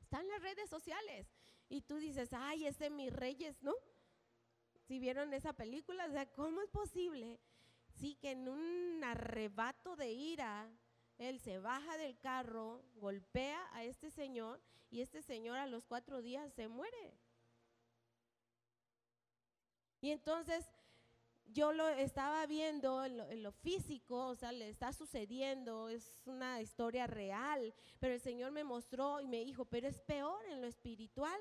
Están 0.00 0.28
las 0.28 0.42
redes 0.42 0.68
sociales. 0.68 1.26
Y 1.68 1.80
tú 1.80 1.96
dices, 1.96 2.32
ay, 2.32 2.66
ese 2.66 2.90
mi 2.90 3.08
reyes, 3.08 3.62
¿no? 3.62 3.72
Si 4.86 4.98
vieron 4.98 5.32
esa 5.32 5.52
película, 5.52 6.06
o 6.06 6.10
sea, 6.10 6.26
¿cómo 6.26 6.60
es 6.60 6.70
posible? 6.70 7.40
Sí, 7.94 8.16
que 8.16 8.32
en 8.32 8.48
un 8.48 9.02
arrebato 9.04 9.96
de 9.96 10.12
ira, 10.12 10.70
él 11.18 11.38
se 11.40 11.58
baja 11.58 11.96
del 11.96 12.18
carro, 12.18 12.82
golpea 12.96 13.68
a 13.72 13.84
este 13.84 14.10
señor 14.10 14.60
y 14.90 15.00
este 15.00 15.22
señor 15.22 15.58
a 15.58 15.66
los 15.66 15.84
cuatro 15.84 16.20
días 16.20 16.52
se 16.54 16.68
muere. 16.68 17.14
Y 20.00 20.10
entonces 20.10 20.68
yo 21.46 21.72
lo 21.72 21.88
estaba 21.88 22.44
viendo 22.46 23.04
en 23.04 23.42
lo, 23.42 23.52
físico, 23.52 24.28
o 24.28 24.34
sea, 24.34 24.52
le 24.52 24.68
está 24.68 24.92
sucediendo, 24.92 25.88
es 25.88 26.20
una 26.24 26.60
historia 26.60 27.06
real, 27.06 27.74
pero 28.00 28.14
el 28.14 28.20
Señor 28.20 28.52
me 28.52 28.64
mostró 28.64 29.20
y 29.20 29.28
me 29.28 29.44
dijo, 29.44 29.64
pero 29.64 29.86
es 29.86 30.00
peor 30.00 30.44
en 30.50 30.60
lo 30.60 30.66
espiritual. 30.66 31.38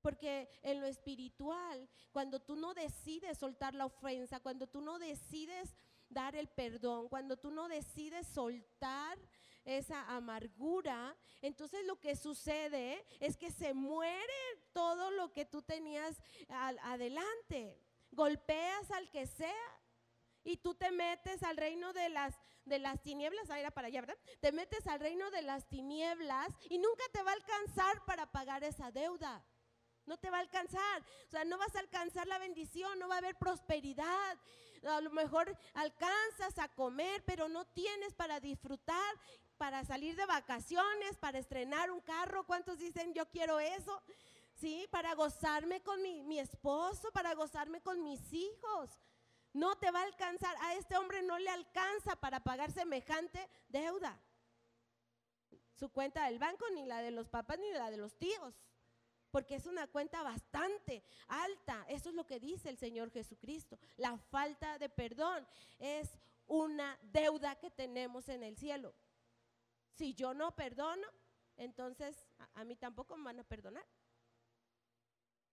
Porque 0.00 0.48
en 0.62 0.80
lo 0.80 0.86
espiritual, 0.86 1.88
cuando 2.12 2.40
tú 2.40 2.56
no 2.56 2.74
decides 2.74 3.38
soltar 3.38 3.74
la 3.74 3.86
ofensa, 3.86 4.40
cuando 4.40 4.66
tú 4.66 4.80
no 4.80 4.98
decides 4.98 5.74
dar 6.08 6.34
el 6.34 6.48
perdón, 6.48 7.08
cuando 7.08 7.36
tú 7.36 7.50
no 7.50 7.68
decides 7.68 8.26
soltar 8.26 9.18
esa 9.64 10.10
amargura, 10.14 11.16
entonces 11.42 11.84
lo 11.84 12.00
que 12.00 12.16
sucede 12.16 13.04
es 13.20 13.36
que 13.36 13.50
se 13.50 13.74
muere 13.74 14.32
todo 14.72 15.10
lo 15.10 15.32
que 15.32 15.44
tú 15.44 15.62
tenías 15.62 16.20
adelante 16.48 17.78
golpeas 18.12 18.90
al 18.90 19.08
que 19.10 19.26
sea 19.26 19.80
y 20.42 20.56
tú 20.56 20.74
te 20.74 20.90
metes 20.90 21.42
al 21.42 21.56
reino 21.56 21.92
de 21.92 22.08
las, 22.08 22.34
de 22.64 22.78
las 22.78 23.02
tinieblas, 23.02 23.50
ahí 23.50 23.60
era 23.60 23.70
para 23.70 23.88
allá, 23.88 24.00
¿verdad? 24.00 24.18
Te 24.40 24.52
metes 24.52 24.86
al 24.86 25.00
reino 25.00 25.30
de 25.30 25.42
las 25.42 25.68
tinieblas 25.68 26.48
y 26.68 26.78
nunca 26.78 27.04
te 27.12 27.22
va 27.22 27.32
a 27.32 27.34
alcanzar 27.34 28.04
para 28.06 28.26
pagar 28.26 28.64
esa 28.64 28.90
deuda. 28.90 29.44
No 30.10 30.16
te 30.16 30.28
va 30.28 30.38
a 30.38 30.40
alcanzar, 30.40 31.02
o 31.28 31.30
sea, 31.30 31.44
no 31.44 31.56
vas 31.56 31.76
a 31.76 31.78
alcanzar 31.78 32.26
la 32.26 32.38
bendición, 32.38 32.98
no 32.98 33.06
va 33.06 33.14
a 33.14 33.18
haber 33.18 33.36
prosperidad. 33.36 34.38
A 34.82 35.00
lo 35.00 35.10
mejor 35.10 35.56
alcanzas 35.74 36.58
a 36.58 36.66
comer, 36.66 37.22
pero 37.24 37.48
no 37.48 37.64
tienes 37.66 38.12
para 38.14 38.40
disfrutar, 38.40 39.14
para 39.56 39.84
salir 39.84 40.16
de 40.16 40.26
vacaciones, 40.26 41.16
para 41.18 41.38
estrenar 41.38 41.92
un 41.92 42.00
carro. 42.00 42.44
¿Cuántos 42.44 42.80
dicen 42.80 43.14
yo 43.14 43.30
quiero 43.30 43.60
eso? 43.60 44.02
¿sí? 44.56 44.88
Para 44.90 45.14
gozarme 45.14 45.80
con 45.80 46.02
mi, 46.02 46.40
esposo, 46.40 47.12
para 47.12 47.34
gozarme 47.34 47.80
con 47.80 48.02
mis 48.02 48.32
hijos. 48.32 48.90
No 49.52 49.78
te 49.78 49.92
va 49.92 50.00
a 50.00 50.06
alcanzar. 50.06 50.56
A 50.60 50.74
este 50.74 50.96
hombre 50.96 51.22
no 51.22 51.38
le 51.38 51.50
alcanza 51.50 52.16
para 52.16 52.40
pagar 52.40 52.72
semejante 52.72 53.48
deuda. 53.68 54.20
Su 55.78 55.88
cuenta 55.88 56.26
del 56.26 56.40
banco, 56.40 56.64
ni 56.74 56.84
la 56.84 57.00
de 57.00 57.12
los 57.12 57.28
papás, 57.28 57.60
ni 57.60 57.70
la 57.70 57.92
de 57.92 57.96
los 57.96 58.18
tíos. 58.18 58.54
Porque 59.30 59.54
es 59.54 59.66
una 59.66 59.86
cuenta 59.86 60.22
bastante 60.22 61.02
alta. 61.28 61.84
Eso 61.88 62.08
es 62.08 62.14
lo 62.14 62.26
que 62.26 62.40
dice 62.40 62.68
el 62.68 62.78
Señor 62.78 63.10
Jesucristo. 63.10 63.78
La 63.96 64.16
falta 64.18 64.78
de 64.78 64.88
perdón 64.88 65.46
es 65.78 66.18
una 66.46 66.98
deuda 67.02 67.54
que 67.56 67.70
tenemos 67.70 68.28
en 68.28 68.42
el 68.42 68.56
cielo. 68.56 68.92
Si 69.92 70.14
yo 70.14 70.34
no 70.34 70.54
perdono, 70.56 71.06
entonces 71.56 72.26
a, 72.54 72.64
mí 72.64 72.74
tampoco 72.74 73.16
me 73.16 73.24
van 73.24 73.40
a 73.40 73.44
perdonar 73.44 73.84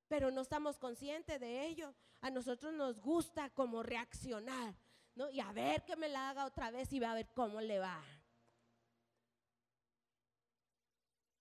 pero 0.07 0.31
no 0.31 0.39
estamos 0.39 0.77
conscientes 0.77 1.37
de 1.37 1.65
ello. 1.65 1.93
A 2.21 2.29
nosotros 2.29 2.73
nos 2.73 2.97
gusta 3.01 3.49
como 3.49 3.83
reaccionar, 3.83 4.73
¿no? 5.15 5.29
Y 5.29 5.41
a 5.41 5.51
ver 5.51 5.83
que 5.83 5.97
me 5.97 6.07
la 6.07 6.29
haga 6.29 6.45
otra 6.45 6.71
vez 6.71 6.93
y 6.93 6.99
va 7.01 7.11
a 7.11 7.15
ver 7.15 7.27
cómo 7.33 7.59
le 7.59 7.79
va. 7.79 8.01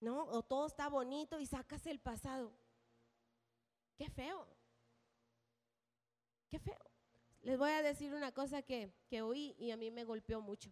¿No? 0.07 0.25
O 0.37 0.43
todo 0.43 0.67
está 0.69 0.89
bonito 0.89 1.41
y 1.41 1.47
sacas 1.47 1.85
el 1.87 1.99
pasado. 1.99 2.53
Qué 3.97 4.09
feo. 4.09 4.47
Qué 6.49 6.61
feo. 6.61 6.79
Les 7.43 7.59
voy 7.59 7.71
a 7.71 7.83
decir 7.83 8.15
una 8.15 8.31
cosa 8.31 8.63
que, 8.63 8.93
que 9.09 9.23
oí 9.23 9.57
y 9.59 9.73
a 9.73 9.77
mí 9.77 9.91
me 9.91 10.05
golpeó 10.05 10.41
mucho. 10.41 10.71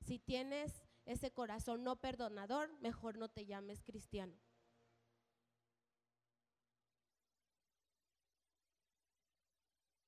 Si 0.00 0.18
tienes 0.18 0.82
ese 1.04 1.30
corazón 1.30 1.84
no 1.84 1.94
perdonador, 1.96 2.72
mejor 2.80 3.16
no 3.16 3.28
te 3.28 3.46
llames 3.46 3.82
cristiano. 3.84 4.36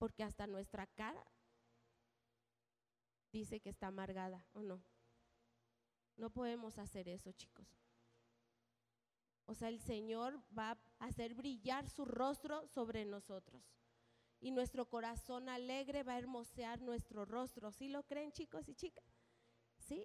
porque 0.01 0.23
hasta 0.23 0.47
nuestra 0.47 0.87
cara 0.87 1.23
dice 3.33 3.61
que 3.61 3.69
está 3.69 3.89
amargada 3.89 4.47
o 4.55 4.63
no. 4.63 4.83
No 6.17 6.31
podemos 6.31 6.79
hacer 6.79 7.07
eso, 7.07 7.33
chicos. 7.33 7.90
O 9.51 9.55
sea, 9.55 9.69
el 9.69 9.81
Señor 9.81 10.41
va 10.57 10.79
a 11.01 11.07
hacer 11.07 11.35
brillar 11.35 11.91
su 11.91 12.05
rostro 12.05 12.69
sobre 12.69 13.05
nosotros. 13.05 13.61
Y 14.39 14.53
nuestro 14.53 14.89
corazón 14.89 15.49
alegre 15.49 16.05
va 16.05 16.13
a 16.13 16.19
hermosear 16.19 16.81
nuestro 16.81 17.25
rostro. 17.25 17.73
¿Sí 17.73 17.89
lo 17.89 18.05
creen, 18.05 18.31
chicos 18.31 18.69
y 18.69 18.77
chicas? 18.77 19.05
Sí. 19.77 20.01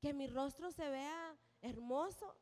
Que 0.00 0.14
mi 0.14 0.28
rostro 0.28 0.70
se 0.70 0.88
vea 0.88 1.36
hermoso. 1.60 2.34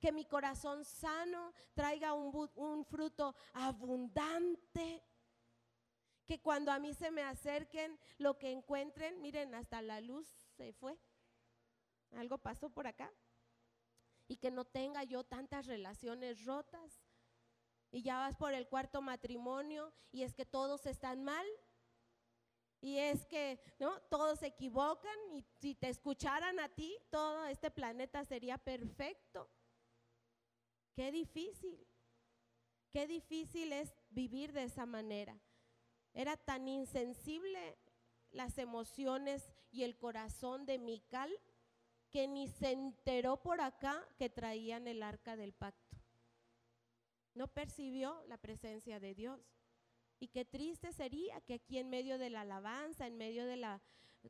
Que 0.00 0.12
mi 0.12 0.26
corazón 0.26 0.84
sano 0.84 1.54
traiga 1.72 2.12
un, 2.12 2.50
un 2.54 2.84
fruto 2.84 3.34
abundante 3.54 5.02
que 6.26 6.42
cuando 6.42 6.70
a 6.72 6.78
mí 6.78 6.92
se 6.92 7.10
me 7.10 7.22
acerquen, 7.22 7.98
lo 8.18 8.36
que 8.36 8.50
encuentren, 8.50 9.18
miren, 9.22 9.54
hasta 9.54 9.80
la 9.80 10.02
luz 10.02 10.28
se 10.58 10.74
fue. 10.74 10.98
Algo 12.12 12.36
pasó 12.36 12.68
por 12.68 12.86
acá. 12.86 13.10
Y 14.26 14.36
que 14.36 14.50
no 14.50 14.64
tenga 14.64 15.04
yo 15.04 15.24
tantas 15.24 15.66
relaciones 15.66 16.44
rotas. 16.44 17.02
Y 17.90 18.02
ya 18.02 18.18
vas 18.18 18.36
por 18.36 18.54
el 18.54 18.66
cuarto 18.66 19.00
matrimonio 19.02 19.92
y 20.10 20.22
es 20.22 20.34
que 20.34 20.44
todos 20.44 20.86
están 20.86 21.22
mal. 21.22 21.46
Y 22.80 22.98
es 22.98 23.24
que, 23.26 23.60
¿no? 23.78 24.00
Todos 24.10 24.40
se 24.40 24.48
equivocan 24.48 25.16
y 25.32 25.42
si 25.60 25.74
te 25.74 25.88
escucharan 25.88 26.60
a 26.60 26.68
ti, 26.68 26.98
todo 27.10 27.46
este 27.46 27.70
planeta 27.70 28.24
sería 28.24 28.58
perfecto. 28.58 29.50
Qué 30.94 31.10
difícil. 31.10 31.86
Qué 32.92 33.06
difícil 33.06 33.72
es 33.72 33.94
vivir 34.10 34.52
de 34.52 34.64
esa 34.64 34.86
manera. 34.86 35.40
Era 36.12 36.36
tan 36.36 36.68
insensible 36.68 37.78
las 38.30 38.58
emociones 38.58 39.50
y 39.70 39.82
el 39.82 39.96
corazón 39.96 40.66
de 40.66 40.78
Mical 40.78 41.32
que 42.14 42.28
ni 42.28 42.46
se 42.46 42.70
enteró 42.70 43.42
por 43.42 43.60
acá 43.60 44.06
que 44.16 44.30
traían 44.30 44.86
el 44.86 45.02
arca 45.02 45.34
del 45.34 45.52
pacto. 45.52 45.96
No 47.34 47.48
percibió 47.48 48.22
la 48.28 48.38
presencia 48.38 49.00
de 49.00 49.16
Dios. 49.16 49.40
Y 50.20 50.28
qué 50.28 50.44
triste 50.44 50.92
sería 50.92 51.40
que 51.40 51.54
aquí 51.54 51.76
en 51.76 51.90
medio 51.90 52.16
de 52.16 52.30
la 52.30 52.42
alabanza, 52.42 53.08
en 53.08 53.16
medio 53.16 53.46
de 53.46 53.56
la 53.56 53.82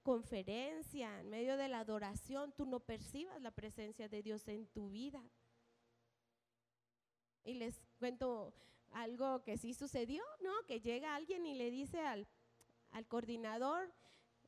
conferencia, 0.02 1.20
en 1.20 1.28
medio 1.28 1.58
de 1.58 1.68
la 1.68 1.80
adoración, 1.80 2.52
tú 2.52 2.64
no 2.64 2.80
percibas 2.80 3.42
la 3.42 3.50
presencia 3.50 4.08
de 4.08 4.22
Dios 4.22 4.48
en 4.48 4.66
tu 4.68 4.88
vida. 4.88 5.22
Y 7.44 7.52
les 7.52 7.82
cuento 7.98 8.54
algo 8.92 9.42
que 9.42 9.58
sí 9.58 9.74
sucedió, 9.74 10.24
¿no? 10.40 10.64
Que 10.66 10.80
llega 10.80 11.14
alguien 11.14 11.44
y 11.44 11.52
le 11.52 11.70
dice 11.70 12.00
al, 12.00 12.26
al 12.92 13.06
coordinador, 13.06 13.92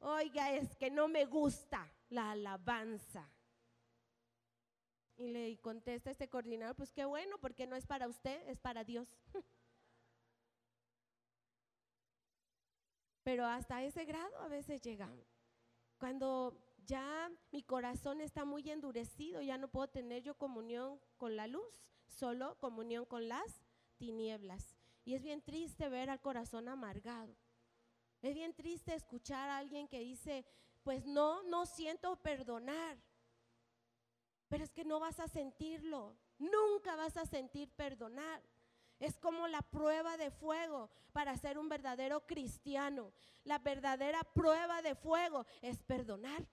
oiga, 0.01 0.53
es 0.53 0.75
que 0.77 0.91
no 0.91 1.09
me 1.09 1.25
gusta 1.25 1.91
la 2.09 2.33
alabanza. 2.33 3.29
Y 5.17 5.29
le 5.29 5.59
contesta 5.61 6.11
este 6.11 6.29
coordinador, 6.29 6.77
pues 6.77 6.93
qué 6.93 7.05
bueno, 7.05 7.39
porque 7.39 7.67
no 7.67 7.75
es 7.77 7.87
para 7.87 8.07
usted, 8.07 8.47
es 8.49 8.59
para 8.59 8.85
Dios. 8.85 9.09
Pero 13.25 13.47
hasta 13.47 13.83
ese 13.83 14.05
grado 14.05 14.39
a 14.39 14.49
veces 14.49 14.83
llegamos. 14.83 15.27
Cuando 15.99 16.63
ya 16.85 17.31
mi 17.51 17.63
corazón 17.63 18.21
está 18.21 18.45
muy 18.45 18.71
endurecido, 18.71 19.43
ya 19.43 19.59
no 19.59 19.69
puedo 19.69 19.89
tener 19.89 20.23
yo 20.23 20.37
comunión 20.37 21.01
con 21.17 21.35
la 21.35 21.47
luz, 21.47 21.83
solo 22.07 22.57
comunión 22.59 23.05
con 23.05 23.29
las 23.29 23.65
tinieblas. 23.97 24.77
Y 25.05 25.15
es 25.15 25.23
bien 25.23 25.43
triste 25.43 25.89
ver 25.89 26.11
al 26.11 26.21
corazón 26.21 26.69
amargado. 26.69 27.35
Es 28.27 28.35
bien 28.35 28.53
triste 28.55 28.93
escuchar 28.93 29.49
a 29.49 29.59
alguien 29.59 29.87
que 29.87 30.01
dice, 30.01 30.45
pues 30.83 31.07
no, 31.07 31.45
no 31.45 31.65
siento 31.65 32.17
perdonar. 32.17 32.99
Pero 34.49 34.65
es 34.65 34.73
que 34.73 34.85
no 34.85 34.99
vas 34.99 35.21
a 35.21 35.29
sentirlo. 35.29 36.17
Nunca 36.37 36.97
vas 36.97 37.17
a 37.17 37.25
sentir 37.25 37.71
perdonar. 37.71 38.43
Es 38.99 39.17
como 39.17 39.47
la 39.47 39.63
prueba 39.63 40.17
de 40.17 40.33
fuego 40.33 40.91
para 41.13 41.37
ser 41.37 41.57
un 41.57 41.69
verdadero 41.69 42.27
cristiano. 42.27 43.13
La 43.45 43.61
verdadera 43.61 44.25
prueba 44.25 44.83
de 44.83 44.97
fuego 44.97 45.47
es 45.63 45.81
perdonar. 45.85 46.45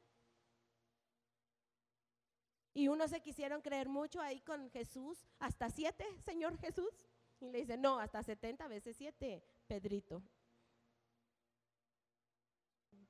Y 2.75 2.87
unos 2.87 3.09
se 3.09 3.21
quisieron 3.23 3.63
creer 3.63 3.89
mucho 3.89 4.21
ahí 4.21 4.41
con 4.41 4.69
Jesús, 4.69 5.25
hasta 5.39 5.71
siete, 5.71 6.05
Señor 6.23 6.55
Jesús. 6.59 6.91
Y 7.39 7.49
le 7.49 7.61
dice, 7.61 7.77
no, 7.77 7.97
hasta 7.97 8.21
setenta 8.21 8.67
veces 8.67 8.95
siete, 8.95 9.43
Pedrito. 9.65 10.21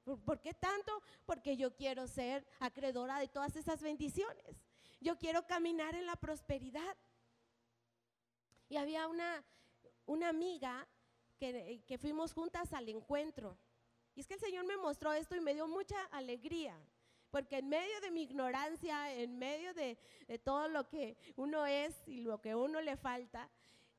¿Por, 0.04 0.42
qué 0.42 0.54
tanto? 0.54 1.02
Porque 1.26 1.56
yo 1.56 1.76
quiero 1.76 2.08
ser 2.08 2.46
acreedora 2.60 3.20
de 3.20 3.28
todas 3.28 3.56
esas 3.56 3.82
bendiciones. 3.82 4.64
Yo 5.00 5.18
quiero 5.18 5.46
caminar 5.48 5.96
en 5.96 6.06
la 6.06 6.16
prosperidad. 6.16 6.98
Y 8.70 8.78
había 8.78 9.08
una, 9.08 9.44
una 10.06 10.30
amiga 10.30 10.88
que, 11.38 11.84
que 11.88 11.98
fuimos 11.98 12.34
juntas 12.34 12.74
al 12.74 12.90
encuentro. 12.90 13.58
Y 14.16 14.22
es 14.22 14.28
que 14.28 14.36
el 14.36 14.40
Señor 14.40 14.66
me 14.66 14.78
mostró 14.78 15.14
esto 15.14 15.36
y 15.36 15.42
me 15.42 15.54
dio 15.54 15.68
mucha 15.68 16.02
alegría 16.12 16.78
porque 17.34 17.58
en 17.58 17.68
medio 17.68 18.00
de 18.02 18.12
mi 18.12 18.22
ignorancia, 18.22 19.12
en 19.12 19.40
medio 19.40 19.74
de, 19.74 19.98
todo 20.44 20.68
lo 20.68 20.88
que 20.88 21.18
uno 21.36 21.66
es 21.66 22.04
y 22.06 22.22
lo 22.22 22.40
que 22.40 22.54
uno 22.54 22.80
le 22.80 22.96
falta, 22.96 23.50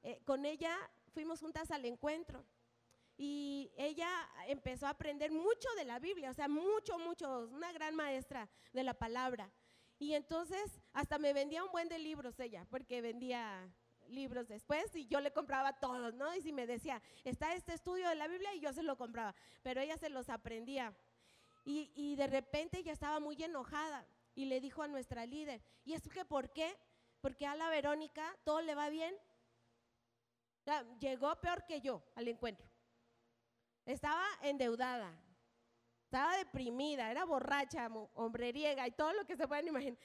eh, 0.04 0.20
con 0.24 0.44
ella 0.44 0.72
fuimos 1.12 1.40
juntas 1.40 1.72
al 1.72 1.84
encuentro. 1.84 2.44
Y 3.16 3.70
ella 3.76 4.08
empezó 4.46 4.86
a 4.86 4.90
aprender 4.90 5.30
mucho 5.30 5.68
de 5.76 5.84
la 5.84 5.98
Biblia, 5.98 6.30
o 6.30 6.34
sea, 6.34 6.48
mucho, 6.48 6.98
mucho, 6.98 7.48
una 7.52 7.72
gran 7.72 7.94
maestra 7.94 8.48
de 8.72 8.82
la 8.82 8.94
palabra. 8.94 9.50
Y 9.98 10.14
entonces 10.14 10.80
hasta 10.92 11.18
me 11.18 11.32
vendía 11.32 11.62
un 11.62 11.70
buen 11.70 11.88
de 11.88 11.98
libros 11.98 12.38
ella, 12.40 12.66
porque 12.68 13.00
vendía 13.00 13.72
libros 14.08 14.48
después 14.48 14.94
y 14.94 15.06
yo 15.06 15.20
le 15.20 15.32
compraba 15.32 15.78
todos, 15.78 16.14
¿no? 16.14 16.34
Y 16.34 16.42
si 16.42 16.52
me 16.52 16.66
decía, 16.66 17.00
está 17.24 17.54
este 17.54 17.74
estudio 17.74 18.08
de 18.08 18.14
la 18.14 18.28
Biblia 18.28 18.54
y 18.54 18.60
yo 18.60 18.72
se 18.72 18.82
lo 18.82 18.96
compraba, 18.96 19.34
pero 19.62 19.80
ella 19.80 19.96
se 19.96 20.08
los 20.08 20.28
aprendía. 20.28 20.94
Y, 21.66 22.14
de 22.16 22.26
repente 22.26 22.78
ella 22.78 22.92
estaba 22.92 23.20
muy 23.20 23.42
enojada 23.42 24.06
y 24.34 24.44
le 24.44 24.60
dijo 24.60 24.82
a 24.82 24.88
nuestra 24.88 25.24
líder, 25.24 25.62
¿y 25.84 25.94
es 25.94 26.06
que 26.08 26.26
por 26.26 26.52
qué? 26.52 26.76
Porque 27.22 27.46
a 27.46 27.54
la 27.54 27.70
Verónica 27.70 28.36
todo 28.44 28.60
le 28.60 28.74
va 28.74 28.90
bien. 28.90 29.16
llegó 31.00 31.34
peor 31.40 31.64
que 31.64 31.80
yo 31.80 32.02
al 32.16 32.28
encuentro. 32.28 32.73
Estaba 33.86 34.24
endeudada, 34.42 35.12
estaba 36.04 36.36
deprimida, 36.36 37.10
era 37.10 37.24
borracha, 37.24 37.88
hombreriega 38.14 38.86
y 38.86 38.92
todo 38.92 39.12
lo 39.12 39.24
que 39.24 39.36
se 39.36 39.48
pueden 39.48 39.68
imaginar. 39.68 39.98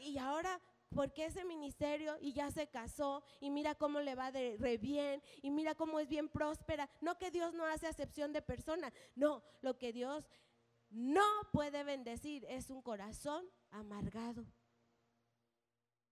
Y 0.00 0.16
ahora, 0.16 0.60
¿por 0.94 1.12
qué 1.12 1.26
ese 1.26 1.44
ministerio? 1.44 2.16
Y 2.20 2.32
ya 2.32 2.50
se 2.50 2.68
casó 2.68 3.22
y 3.40 3.50
mira 3.50 3.74
cómo 3.74 4.00
le 4.00 4.14
va 4.14 4.30
de 4.30 4.56
re 4.58 4.78
bien 4.78 5.22
y 5.42 5.50
mira 5.50 5.74
cómo 5.74 6.00
es 6.00 6.08
bien 6.08 6.28
próspera. 6.28 6.88
No 7.00 7.18
que 7.18 7.30
Dios 7.30 7.52
no 7.52 7.64
hace 7.64 7.88
acepción 7.88 8.32
de 8.32 8.42
personas, 8.42 8.92
no, 9.16 9.42
lo 9.60 9.76
que 9.76 9.92
Dios 9.92 10.24
no 10.88 11.26
puede 11.52 11.84
bendecir 11.84 12.44
es 12.48 12.70
un 12.70 12.80
corazón 12.80 13.44
amargado. 13.70 14.46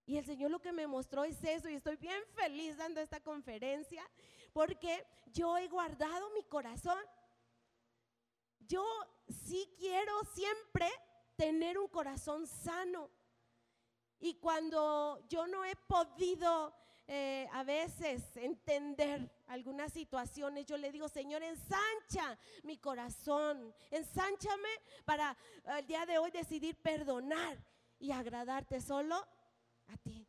Y 0.05 0.17
el 0.17 0.25
Señor 0.25 0.51
lo 0.51 0.61
que 0.61 0.73
me 0.73 0.87
mostró 0.87 1.25
es 1.25 1.45
eso 1.45 1.69
y 1.69 1.75
estoy 1.75 1.97
bien 1.97 2.21
feliz 2.35 2.79
dando 2.79 3.01
esta 3.01 3.21
conferencia 3.21 4.03
porque 4.59 5.07
yo 5.27 5.57
he 5.57 5.69
guardado 5.69 6.31
mi 6.31 6.43
corazón. 6.43 6.99
Yo 8.59 8.85
sí 9.47 9.73
quiero 9.79 10.13
siempre 10.35 10.91
tener 11.37 11.79
un 11.79 11.87
corazón 11.87 12.45
sano. 12.45 13.09
Y 14.19 14.35
cuando 14.41 15.25
yo 15.29 15.47
no 15.47 15.65
he 15.65 15.77
podido 15.77 16.75
eh, 17.07 17.49
a 17.53 17.63
veces 17.63 18.37
entender 18.37 19.31
algunas 19.47 19.93
situaciones, 19.93 20.67
yo 20.67 20.77
le 20.77 20.91
digo, 20.91 21.09
Señor, 21.09 21.45
ensancha 21.45 22.37
mi 22.65 22.79
corazón, 22.79 23.73
ensánchame 23.93 24.71
para 25.05 25.37
el 25.79 25.87
día 25.87 26.05
de 26.05 26.19
hoy 26.19 26.33
decidir 26.33 26.75
perdonar 26.83 27.65
y 28.01 28.11
agradarte 28.11 28.81
solo 28.81 29.25
a 29.87 29.97
ti. 29.99 30.28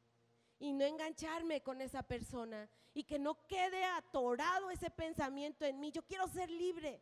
Y 0.59 0.73
no 0.73 0.85
engancharme 0.85 1.61
con 1.61 1.81
esa 1.81 2.03
persona 2.03 2.69
y 2.93 3.03
que 3.03 3.17
no 3.17 3.47
quede 3.47 3.83
atorado 3.85 4.69
ese 4.69 4.89
pensamiento 4.89 5.65
en 5.65 5.79
mí. 5.79 5.91
Yo 5.91 6.03
quiero 6.03 6.27
ser 6.27 6.49
libre 6.49 7.01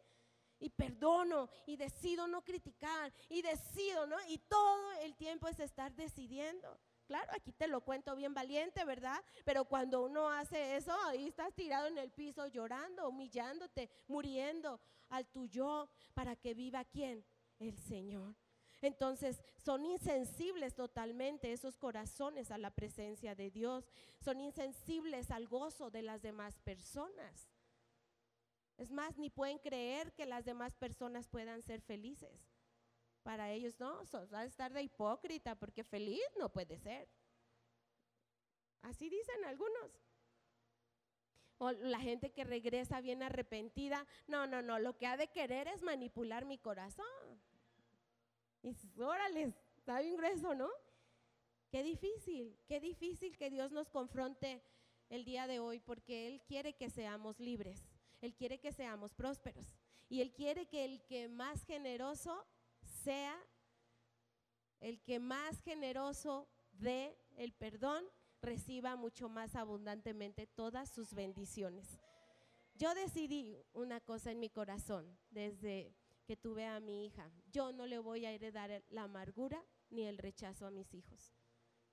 y 0.59 0.69
perdono 0.69 1.49
y 1.65 1.75
decido 1.75 2.27
no 2.27 2.43
criticar 2.43 3.13
y 3.29 3.41
decido, 3.41 4.05
¿no? 4.07 4.17
Y 4.27 4.37
todo 4.39 4.91
el 5.01 5.15
tiempo 5.15 5.47
es 5.47 5.59
estar 5.59 5.93
decidiendo. 5.95 6.79
Claro, 7.05 7.31
aquí 7.33 7.53
te 7.53 7.67
lo 7.67 7.81
cuento 7.81 8.15
bien 8.15 8.33
valiente, 8.33 8.83
¿verdad? 8.83 9.23
Pero 9.45 9.63
cuando 9.65 10.03
uno 10.03 10.29
hace 10.29 10.75
eso, 10.75 10.93
ahí 11.05 11.27
estás 11.27 11.53
tirado 11.53 11.87
en 11.87 11.97
el 11.97 12.11
piso 12.11 12.47
llorando, 12.47 13.07
humillándote, 13.07 13.89
muriendo 14.07 14.79
al 15.09 15.25
tuyo 15.27 15.89
para 16.13 16.35
que 16.35 16.53
viva 16.53 16.83
quién? 16.83 17.25
El 17.59 17.77
Señor. 17.77 18.35
Entonces 18.81 19.41
son 19.57 19.85
insensibles 19.85 20.75
totalmente 20.75 21.51
esos 21.51 21.77
corazones 21.77 22.51
a 22.51 22.57
la 22.57 22.71
presencia 22.71 23.33
de 23.35 23.49
Dios, 23.49 23.89
son 24.19 24.39
insensibles 24.39 25.31
al 25.31 25.47
gozo 25.47 25.89
de 25.89 26.03
las 26.03 26.21
demás 26.21 26.59
personas. 26.59 27.49
Es 28.77 28.91
más, 28.91 29.17
ni 29.17 29.29
pueden 29.31 29.57
creer 29.57 30.13
que 30.13 30.27
las 30.27 30.45
demás 30.45 30.75
personas 30.75 31.27
puedan 31.27 31.63
ser 31.63 31.81
felices. 31.81 32.47
Para 33.23 33.51
ellos 33.51 33.79
no, 33.79 34.03
va 34.33 34.41
a 34.41 34.45
estar 34.45 34.71
de 34.71 34.83
hipócrita 34.83 35.55
porque 35.55 35.83
feliz 35.83 36.21
no 36.37 36.49
puede 36.49 36.77
ser. 36.77 37.09
Así 38.83 39.09
dicen 39.09 39.43
algunos. 39.45 39.91
O 41.57 41.71
la 41.71 41.99
gente 41.99 42.31
que 42.31 42.43
regresa 42.43 43.01
bien 43.01 43.23
arrepentida, 43.23 44.05
no, 44.27 44.45
no, 44.45 44.61
no, 44.61 44.77
lo 44.77 44.95
que 44.95 45.07
ha 45.07 45.17
de 45.17 45.27
querer 45.27 45.67
es 45.67 45.81
manipular 45.81 46.45
mi 46.45 46.59
corazón. 46.59 47.41
Y 48.61 48.75
órale, 49.01 49.53
está 49.77 50.01
bien 50.01 50.17
grueso, 50.17 50.53
¿no? 50.55 50.69
Qué 51.69 51.83
difícil, 51.83 52.57
qué 52.67 52.79
difícil 52.79 53.37
que 53.37 53.49
Dios 53.49 53.71
nos 53.71 53.89
confronte 53.89 54.63
el 55.09 55.25
día 55.25 55.47
de 55.47 55.59
hoy 55.59 55.79
porque 55.79 56.27
Él 56.27 56.41
quiere 56.47 56.75
que 56.75 56.89
seamos 56.89 57.39
libres, 57.39 57.83
Él 58.21 58.33
quiere 58.35 58.59
que 58.59 58.71
seamos 58.71 59.13
prósperos 59.13 59.75
y 60.09 60.21
Él 60.21 60.33
quiere 60.33 60.67
que 60.67 60.85
el 60.85 61.03
que 61.05 61.27
más 61.27 61.63
generoso 61.65 62.45
sea 63.03 63.37
el 64.79 65.01
que 65.01 65.19
más 65.19 65.61
generoso 65.61 66.47
dé 66.71 67.17
el 67.37 67.53
perdón, 67.53 68.03
reciba 68.41 68.95
mucho 68.95 69.29
más 69.29 69.55
abundantemente 69.55 70.45
todas 70.45 70.89
sus 70.91 71.13
bendiciones. 71.13 71.99
Yo 72.75 72.93
decidí 72.93 73.57
una 73.73 73.99
cosa 73.99 74.31
en 74.31 74.39
mi 74.39 74.49
corazón 74.49 75.17
desde 75.31 75.95
que 76.27 76.37
tuve 76.37 76.65
a 76.65 76.79
mi 76.79 77.05
hija. 77.05 77.31
Yo 77.51 77.71
no 77.71 77.87
le 77.87 77.97
voy 77.97 78.25
a 78.25 78.31
heredar 78.31 78.83
la 78.89 79.03
amargura 79.03 79.63
ni 79.89 80.03
el 80.03 80.19
rechazo 80.19 80.67
a 80.67 80.71
mis 80.71 80.93
hijos. 80.93 81.33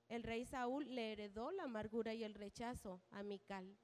El 0.09 0.21
rey 0.21 0.45
Saúl 0.45 0.93
le 0.93 1.13
heredó 1.13 1.49
la 1.51 1.63
amargura 1.63 2.13
y 2.13 2.23
el 2.23 2.35
rechazo 2.35 3.01
a 3.09 3.23
Mical. 3.23 3.75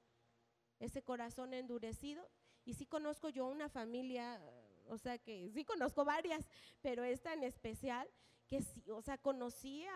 Ese 0.78 1.02
corazón 1.02 1.54
endurecido. 1.54 2.30
Y 2.64 2.74
sí 2.74 2.86
conozco 2.86 3.28
yo 3.28 3.46
una 3.46 3.68
familia 3.68 4.40
o 4.88 4.98
sea 4.98 5.18
que 5.18 5.50
sí 5.50 5.64
conozco 5.64 6.04
varias, 6.04 6.46
pero 6.80 7.02
esta 7.04 7.32
en 7.32 7.44
especial, 7.44 8.08
que 8.46 8.60
sí, 8.62 8.84
o 8.90 9.00
sea, 9.00 9.18
conocía 9.18 9.90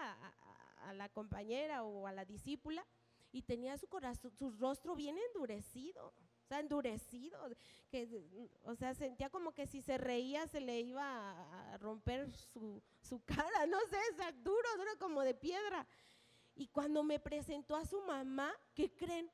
a, 0.81 0.93
la 0.95 1.09
compañera 1.09 1.83
o 1.83 2.07
a 2.07 2.13
la 2.13 2.25
discípula 2.25 2.87
y 3.37 3.43
tenía 3.43 3.77
su 3.77 3.87
corazón, 3.87 4.31
su 4.31 4.51
rostro 4.51 4.95
bien 4.95 5.19
endurecido, 5.19 6.07
o 6.07 6.47
sea, 6.49 6.59
endurecido, 6.59 7.39
que, 7.91 8.09
o 8.63 8.75
sea, 8.75 8.95
sentía 8.95 9.29
como 9.29 9.53
que 9.53 9.67
si 9.67 9.83
se 9.83 9.99
reía 9.99 10.47
se 10.47 10.59
le 10.63 10.81
iba 10.81 11.03
a 11.03 11.77
romper 11.77 12.33
su, 12.33 12.83
su 13.03 13.23
cara, 13.27 13.67
no 13.67 13.79
sé, 13.91 13.99
es 14.09 14.43
duro, 14.43 14.67
duro 14.79 14.99
como 14.99 15.21
de 15.21 15.35
piedra. 15.35 15.87
Y 16.55 16.69
cuando 16.69 17.03
me 17.03 17.21
presentó 17.21 17.77
a 17.77 17.85
su 17.85 18.01
mamá, 18.01 18.55
¿qué 18.75 18.91
creen? 18.95 19.31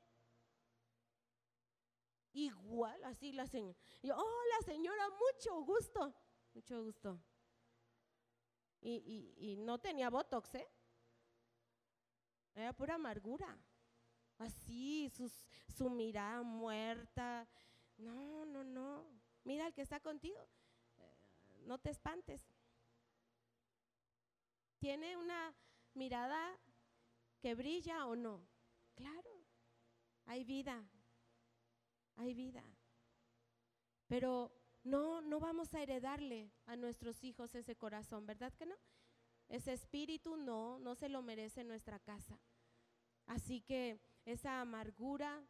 Igual, 2.33 3.01
así 3.05 3.31
la 3.31 3.47
señora. 3.47 3.77
Yo, 4.01 4.17
hola 4.17 4.65
señora, 4.65 5.07
mucho 5.11 5.63
gusto. 5.63 6.13
Mucho 6.53 6.83
gusto. 6.83 7.23
Y, 8.81 9.33
y, 9.37 9.55
no 9.55 9.79
tenía 9.79 10.09
botox, 10.09 10.55
¿eh? 10.55 10.67
Era 12.53 12.73
pura 12.73 12.95
amargura. 12.95 13.57
Así, 14.37 15.11
su 15.75 15.89
mirada 15.89 16.41
muerta. 16.41 17.47
No, 17.97 18.45
no, 18.45 18.63
no. 18.63 19.05
Mira 19.43 19.65
al 19.65 19.73
que 19.73 19.81
está 19.81 19.99
contigo. 19.99 20.39
Eh, 20.97 21.63
no 21.65 21.77
te 21.77 21.89
espantes. 21.89 22.41
¿Tiene 24.79 25.15
una 25.17 25.53
mirada 25.93 26.57
que 27.39 27.55
brilla 27.55 28.05
o 28.05 28.15
no? 28.15 28.41
Claro. 28.95 29.43
Hay 30.25 30.43
vida. 30.43 30.83
Hay 32.15 32.33
vida. 32.33 32.63
Pero 34.07 34.51
no, 34.83 35.21
no 35.21 35.39
vamos 35.39 35.73
a 35.73 35.81
heredarle 35.81 36.51
a 36.65 36.75
nuestros 36.75 37.23
hijos 37.23 37.55
ese 37.55 37.75
corazón, 37.75 38.25
¿verdad 38.25 38.53
que 38.53 38.65
no? 38.65 38.75
Ese 39.49 39.73
espíritu 39.73 40.35
no, 40.35 40.79
no 40.79 40.95
se 40.95 41.09
lo 41.09 41.21
merece 41.21 41.63
nuestra 41.63 41.99
casa. 41.99 42.39
Así 43.25 43.61
que 43.61 43.99
esa 44.25 44.61
amargura 44.61 45.41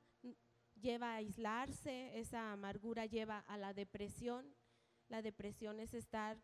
lleva 0.79 1.13
a 1.13 1.15
aislarse, 1.15 2.19
esa 2.19 2.51
amargura 2.51 3.05
lleva 3.05 3.39
a 3.39 3.57
la 3.57 3.73
depresión. 3.73 4.55
La 5.07 5.21
depresión 5.21 5.79
es 5.79 5.93
estar 5.93 6.37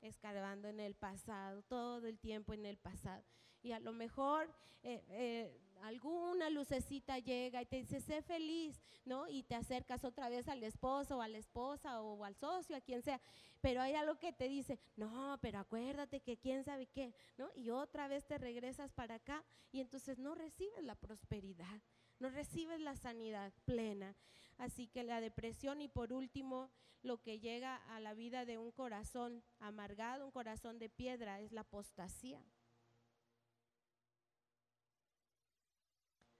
escarbando 0.00 0.68
en 0.68 0.80
el 0.80 0.94
pasado, 0.94 1.62
todo 1.62 2.06
el 2.06 2.18
tiempo 2.18 2.52
en 2.52 2.66
el 2.66 2.76
pasado. 2.76 3.24
Y 3.62 3.72
a 3.72 3.80
lo 3.80 3.92
mejor 3.92 4.52
eh, 4.82 5.04
eh, 5.08 5.60
alguna 5.82 6.50
lucecita 6.50 7.18
llega 7.18 7.62
y 7.62 7.66
te 7.66 7.76
dice, 7.76 8.00
sé 8.00 8.22
feliz, 8.22 8.80
¿no? 9.04 9.28
Y 9.28 9.42
te 9.42 9.54
acercas 9.54 10.04
otra 10.04 10.28
vez 10.28 10.48
al 10.48 10.62
esposo 10.62 11.18
o 11.18 11.22
a 11.22 11.28
la 11.28 11.38
esposa 11.38 12.00
o 12.00 12.24
al 12.24 12.34
socio, 12.34 12.76
a 12.76 12.80
quien 12.80 13.02
sea. 13.02 13.20
Pero 13.60 13.80
hay 13.80 13.94
algo 13.94 14.18
que 14.18 14.32
te 14.32 14.48
dice, 14.48 14.78
no, 14.96 15.38
pero 15.40 15.58
acuérdate 15.58 16.20
que 16.20 16.36
quién 16.36 16.64
sabe 16.64 16.86
qué, 16.86 17.14
¿no? 17.36 17.50
Y 17.54 17.70
otra 17.70 18.08
vez 18.08 18.26
te 18.26 18.38
regresas 18.38 18.92
para 18.92 19.16
acá 19.16 19.44
y 19.72 19.80
entonces 19.80 20.18
no 20.18 20.34
recibes 20.34 20.82
la 20.84 20.94
prosperidad, 20.94 21.80
no 22.18 22.30
recibes 22.30 22.80
la 22.80 22.96
sanidad 22.96 23.52
plena. 23.64 24.14
Así 24.58 24.86
que 24.86 25.04
la 25.04 25.20
depresión 25.20 25.80
y 25.82 25.88
por 25.88 26.12
último, 26.12 26.70
lo 27.02 27.22
que 27.22 27.38
llega 27.38 27.76
a 27.94 28.00
la 28.00 28.14
vida 28.14 28.44
de 28.44 28.58
un 28.58 28.72
corazón 28.72 29.42
amargado, 29.60 30.24
un 30.24 30.32
corazón 30.32 30.78
de 30.78 30.88
piedra, 30.88 31.40
es 31.40 31.52
la 31.52 31.60
apostasía. 31.62 32.42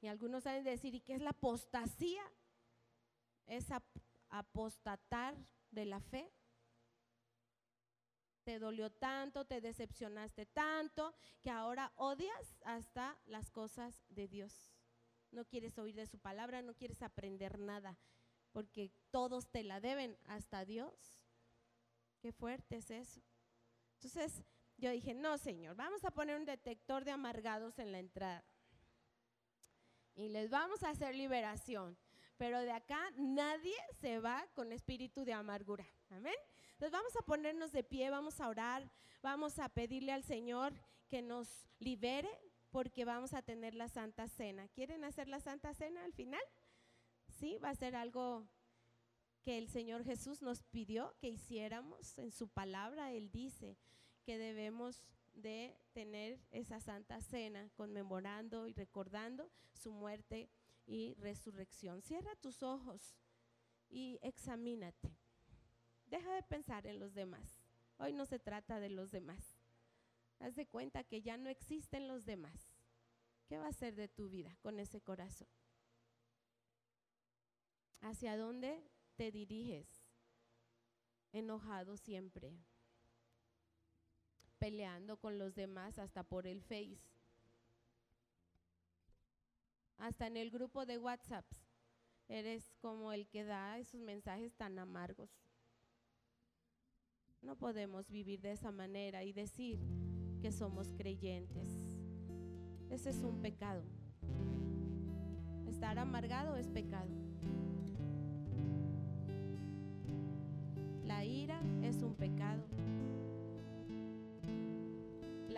Y 0.01 0.09
algunos 0.09 0.45
saben 0.45 0.65
decir, 0.65 0.95
¿y 0.95 1.01
qué 1.01 1.15
es 1.15 1.23
la 1.23 1.31
apostasía? 1.31 2.23
Es 3.47 3.67
apostatar 4.29 5.35
de 5.71 5.85
la 5.87 6.01
fe. 6.01 6.31
Te 8.45 8.59
dolió 8.59 8.91
tanto, 8.91 9.45
te 9.45 9.61
decepcionaste 9.61 10.47
tanto, 10.47 11.15
que 11.43 11.51
ahora 11.51 11.93
odias 11.97 12.57
hasta 12.65 13.19
las 13.27 13.51
cosas 13.51 14.05
de 14.09 14.29
Dios. 14.29 14.73
No 15.33 15.45
quieres 15.45 15.77
oír 15.79 15.97
de 15.97 16.07
su 16.07 16.19
palabra, 16.19 16.63
no 16.63 16.75
quieres 16.75 17.03
aprender 17.03 17.59
nada, 17.59 17.99
porque 18.53 18.93
todos 19.11 19.51
te 19.51 19.65
la 19.65 19.81
deben, 19.81 20.17
hasta 20.27 20.65
Dios. 20.65 20.95
Qué 22.21 22.33
fuerte 22.33 22.77
es 22.77 22.91
eso. 22.91 23.21
Entonces 23.95 24.45
yo 24.77 24.91
dije, 24.91 25.15
no, 25.15 25.39
Señor, 25.39 25.75
vamos 25.75 26.05
a 26.05 26.13
poner 26.13 26.37
un 26.37 26.45
detector 26.45 27.05
de 27.05 27.11
amargados 27.11 27.79
en 27.79 27.91
la 27.91 27.99
entrada 27.99 28.45
y 30.17 30.29
les 30.29 30.51
vamos 30.51 30.83
a 30.83 30.91
hacer 30.91 31.15
liberación. 31.15 31.97
Pero 32.37 32.61
de 32.61 32.73
acá 32.73 33.01
nadie 33.17 33.77
se 34.01 34.19
va 34.19 34.47
con 34.55 34.73
espíritu 34.73 35.25
de 35.25 35.33
amargura. 35.33 35.87
Amén. 36.11 36.35
Entonces 36.73 36.93
vamos 36.93 37.17
a 37.17 37.23
ponernos 37.23 37.73
de 37.73 37.83
pie, 37.83 38.11
vamos 38.11 38.41
a 38.41 38.49
orar, 38.49 38.91
vamos 39.23 39.59
a 39.59 39.69
pedirle 39.69 40.13
al 40.13 40.23
Señor 40.23 40.75
que 41.09 41.23
nos 41.23 41.49
libere 41.79 42.29
porque 42.71 43.05
vamos 43.07 43.33
a 43.33 43.41
tener 43.41 43.75
la 43.75 43.89
Santa 43.89 44.29
Cena. 44.29 44.69
¿Quieren 44.69 45.05
hacer 45.05 45.29
la 45.29 45.41
Santa 45.41 45.73
Cena 45.73 46.05
al 46.05 46.13
final? 46.13 46.43
Sí, 47.39 47.59
va 47.59 47.71
a 47.71 47.75
ser 47.75 47.97
algo 47.97 48.47
que 49.43 49.57
el 49.57 49.69
Señor 49.69 50.05
Jesús 50.05 50.43
nos 50.43 50.63
pidió 50.65 51.15
que 51.19 51.29
hiciéramos 51.29 52.19
en 52.19 52.33
su 52.33 52.49
palabra. 52.49 53.13
Él 53.13 53.31
dice 53.31 53.79
que 54.25 54.37
debemos 54.37 55.03
de 55.37 55.79
tener 55.93 56.41
esa 56.51 56.81
santa 56.81 57.21
cena, 57.21 57.71
conmemorando 57.77 58.67
y 58.67 58.73
recordando 58.73 59.51
su 59.75 59.93
muerte 59.93 60.51
y 60.87 61.15
resurrección. 61.15 62.03
Cierra 62.03 62.35
tus 62.37 62.63
ojos 62.63 63.17
y 63.89 64.19
examínate. 64.23 65.17
Deja 66.07 66.35
de 66.35 66.43
pensar 66.43 66.87
en 66.87 66.99
los 66.99 67.15
demás. 67.15 67.61
Hoy 67.99 68.13
no 68.13 68.27
se 68.27 68.39
trata 68.39 68.81
de 68.81 68.89
los 68.89 69.11
demás. 69.11 69.59
Haz 70.39 70.55
de 70.55 70.67
cuenta 70.67 71.05
que 71.05 71.23
ya 71.23 71.37
no 71.37 71.49
existen 71.49 72.09
los 72.09 72.25
demás. 72.25 72.73
¿Qué 73.47 73.59
va 73.59 73.69
a 73.69 73.73
ser 73.73 73.95
de 73.95 74.09
tu 74.09 74.29
vida 74.29 74.57
con 74.61 74.81
ese 74.81 75.01
corazón? 75.01 75.49
¿Hacia 78.01 78.37
dónde 78.37 78.83
te 79.17 79.31
diriges? 79.31 79.87
Enojado 81.33 81.97
siempre 81.97 82.59
peleando 84.59 85.17
con 85.19 85.39
los 85.39 85.55
demás 85.55 85.99
hasta 85.99 86.23
por 86.23 86.47
el 86.47 86.61
Face. 86.63 87.11
Hasta 89.99 90.27
en 90.27 90.37
el 90.37 90.51
grupo 90.51 90.85
de 90.85 90.99
WhatsApp 90.99 91.47
eres 92.29 92.75
como 92.81 93.13
el 93.13 93.27
que 93.29 93.45
da 93.45 93.79
esos 93.79 94.01
mensajes 94.01 94.55
tan 94.55 94.79
amargos. 94.79 95.31
No 97.43 97.57
podemos 97.57 98.11
vivir 98.11 98.41
de 98.41 98.53
esa 98.53 98.73
manera 98.73 99.25
y 99.25 99.33
decir 99.33 99.79
que 100.41 100.53
somos 100.53 100.93
creyentes. 100.95 101.69
Ese 102.91 103.11
es 103.11 103.23
un 103.23 103.41
pecado. 103.41 103.85
Estar 105.67 105.99
amargado 105.99 106.57
es 106.57 106.69
pecado. 106.69 107.11
La 111.05 111.25
ira 111.25 111.61
es 111.83 112.03
un 112.03 112.15
pecado 112.15 112.65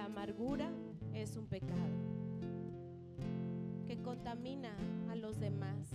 amargura 0.08 0.70
es 1.12 1.36
un 1.36 1.46
pecado 1.46 1.98
que 3.86 3.98
contamina 4.02 4.74
a 5.10 5.14
los 5.14 5.38
demás, 5.38 5.90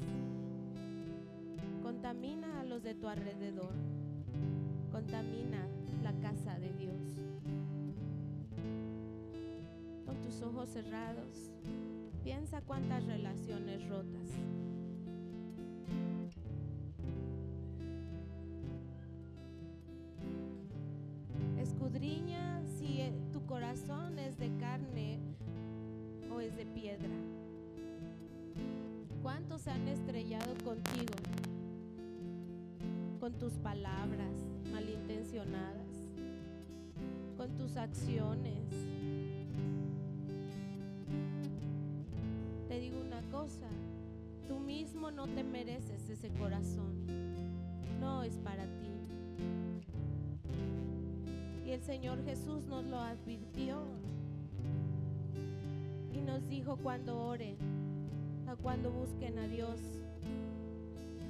contamina 1.81 2.61
a 2.61 2.63
los 2.63 2.83
de 2.83 2.93
tu 2.93 3.07
alrededor, 3.07 3.73
contamina 4.91 5.67
la 6.03 6.13
casa 6.19 6.59
de 6.59 6.73
Dios. 6.73 7.17
Con 10.05 10.21
tus 10.21 10.41
ojos 10.43 10.69
cerrados, 10.69 11.51
piensa 12.23 12.61
cuántas 12.61 13.03
relaciones 13.05 13.87
rotas. 13.89 14.29
Tus 33.43 33.57
palabras 33.57 34.31
malintencionadas, 34.71 36.09
con 37.35 37.53
tus 37.57 37.75
acciones. 37.75 38.63
Te 42.69 42.79
digo 42.79 43.01
una 43.01 43.21
cosa, 43.23 43.67
tú 44.47 44.59
mismo 44.61 45.11
no 45.11 45.27
te 45.27 45.43
mereces 45.43 46.09
ese 46.09 46.29
corazón. 46.39 47.05
No 47.99 48.23
es 48.23 48.37
para 48.37 48.63
ti 48.63 48.93
el 51.73 51.81
Señor 51.81 52.23
Jesús 52.23 52.63
nos 52.69 52.85
lo 52.85 52.99
advirtió 52.99 53.81
y 56.13 56.21
nos 56.21 56.47
dijo 56.47 56.77
cuando 56.77 57.19
oren, 57.19 57.57
a 58.47 58.55
cuando 58.55 58.89
busquen 58.91 59.37
a 59.39 59.47
Dios, 59.47 59.79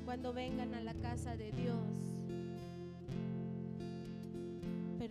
cuando 0.03 0.33
vengan 0.33 0.73
a 0.73 0.81
la 0.81 0.93
casa 0.95 1.37
de 1.37 1.51
Dios, 1.53 2.02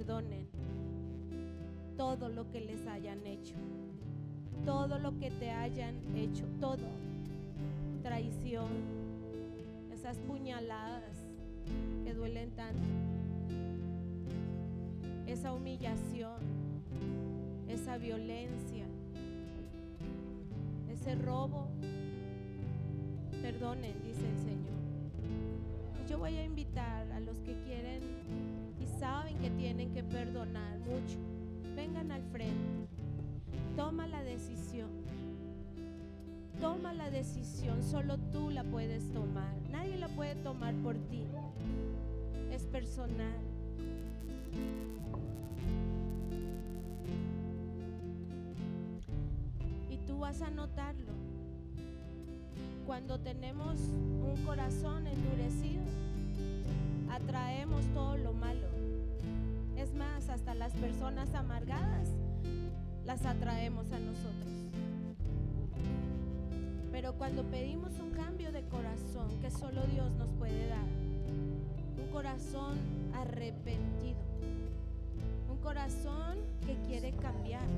perdonen 0.02 0.48
todo 1.96 2.28
lo 2.28 2.50
que 2.50 2.60
les 2.60 2.84
hayan 2.88 3.24
hecho, 3.24 3.54
todo 4.64 4.98
lo 4.98 5.16
que 5.16 5.30
te 5.30 5.50
hayan 5.50 5.94
hecho, 6.16 6.44
todo, 6.60 6.88
traición, 8.02 8.68
esas 9.92 10.18
puñaladas 10.18 11.04
que 12.02 12.14
duelen 12.14 12.50
tanto 12.50 12.82
esa 15.28 15.52
humillación, 15.52 16.40
esa 17.68 17.96
violencia, 17.96 18.86
ese 20.90 21.14
robo. 21.14 21.68
Perdonen, 23.40 23.94
dice 24.04 24.28
el 24.28 24.38
Señor. 24.38 26.08
Yo 26.08 26.18
voy 26.18 26.36
a 26.36 26.44
invitar 26.44 27.10
a 27.12 27.20
los 27.20 27.38
que 27.38 27.54
quieren 27.62 28.11
saben 29.02 29.36
que 29.38 29.50
tienen 29.50 29.92
que 29.92 30.04
perdonar 30.04 30.78
mucho. 30.78 31.18
Vengan 31.74 32.12
al 32.12 32.22
frente. 32.30 32.86
Toma 33.74 34.06
la 34.06 34.22
decisión. 34.22 34.90
toma 36.60 36.92
la 36.92 37.10
decisión, 37.10 37.82
solo 37.82 38.16
tú 38.30 38.50
la 38.50 38.62
puedes 38.62 39.12
tomar. 39.12 39.52
Nadie 39.72 39.96
la 39.96 40.06
puede 40.06 40.36
tomar 40.36 40.72
por 40.84 40.94
ti. 40.94 41.24
Es 42.52 42.62
personal. 42.66 43.40
Y 49.90 49.96
tú 50.06 50.20
vas 50.20 50.40
a 50.42 50.50
notarlo. 50.50 51.12
Cuando 52.86 53.18
tenemos 53.18 53.80
un 53.80 54.40
corazón 54.46 55.08
endurecido, 55.08 55.82
atraemos 57.10 57.84
todo 57.86 58.16
lo 58.18 58.32
malo. 58.32 58.71
Hasta 60.32 60.54
las 60.54 60.72
personas 60.72 61.34
amargadas 61.34 62.08
las 63.04 63.26
atraemos 63.26 63.92
a 63.92 63.98
nosotros. 63.98 64.50
Pero 66.90 67.12
cuando 67.18 67.42
pedimos 67.44 67.98
un 68.00 68.12
cambio 68.12 68.50
de 68.50 68.62
corazón 68.62 69.28
que 69.42 69.50
solo 69.50 69.82
Dios 69.88 70.10
nos 70.12 70.30
puede 70.32 70.68
dar, 70.68 70.86
un 71.98 72.10
corazón 72.10 72.78
arrepentido, 73.14 74.22
un 75.50 75.58
corazón 75.58 76.38
que 76.64 76.76
quiere 76.88 77.12
cambiar, 77.12 77.68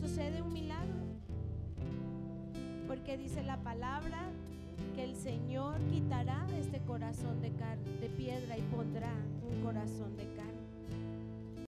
sucede 0.00 0.40
un 0.40 0.54
milagro. 0.54 1.04
Porque 2.88 3.18
dice 3.18 3.42
la 3.42 3.58
palabra 3.58 4.22
que 4.94 5.04
el 5.04 5.16
Señor 5.16 5.78
quitará 5.90 6.46
este 6.58 6.80
corazón 6.80 7.42
de 7.42 8.08
piedra 8.16 8.56
y 8.56 8.62
pondrá 8.62 9.12
un 9.50 9.62
corazón 9.62 10.16
de 10.16 10.24
carne. 10.34 10.45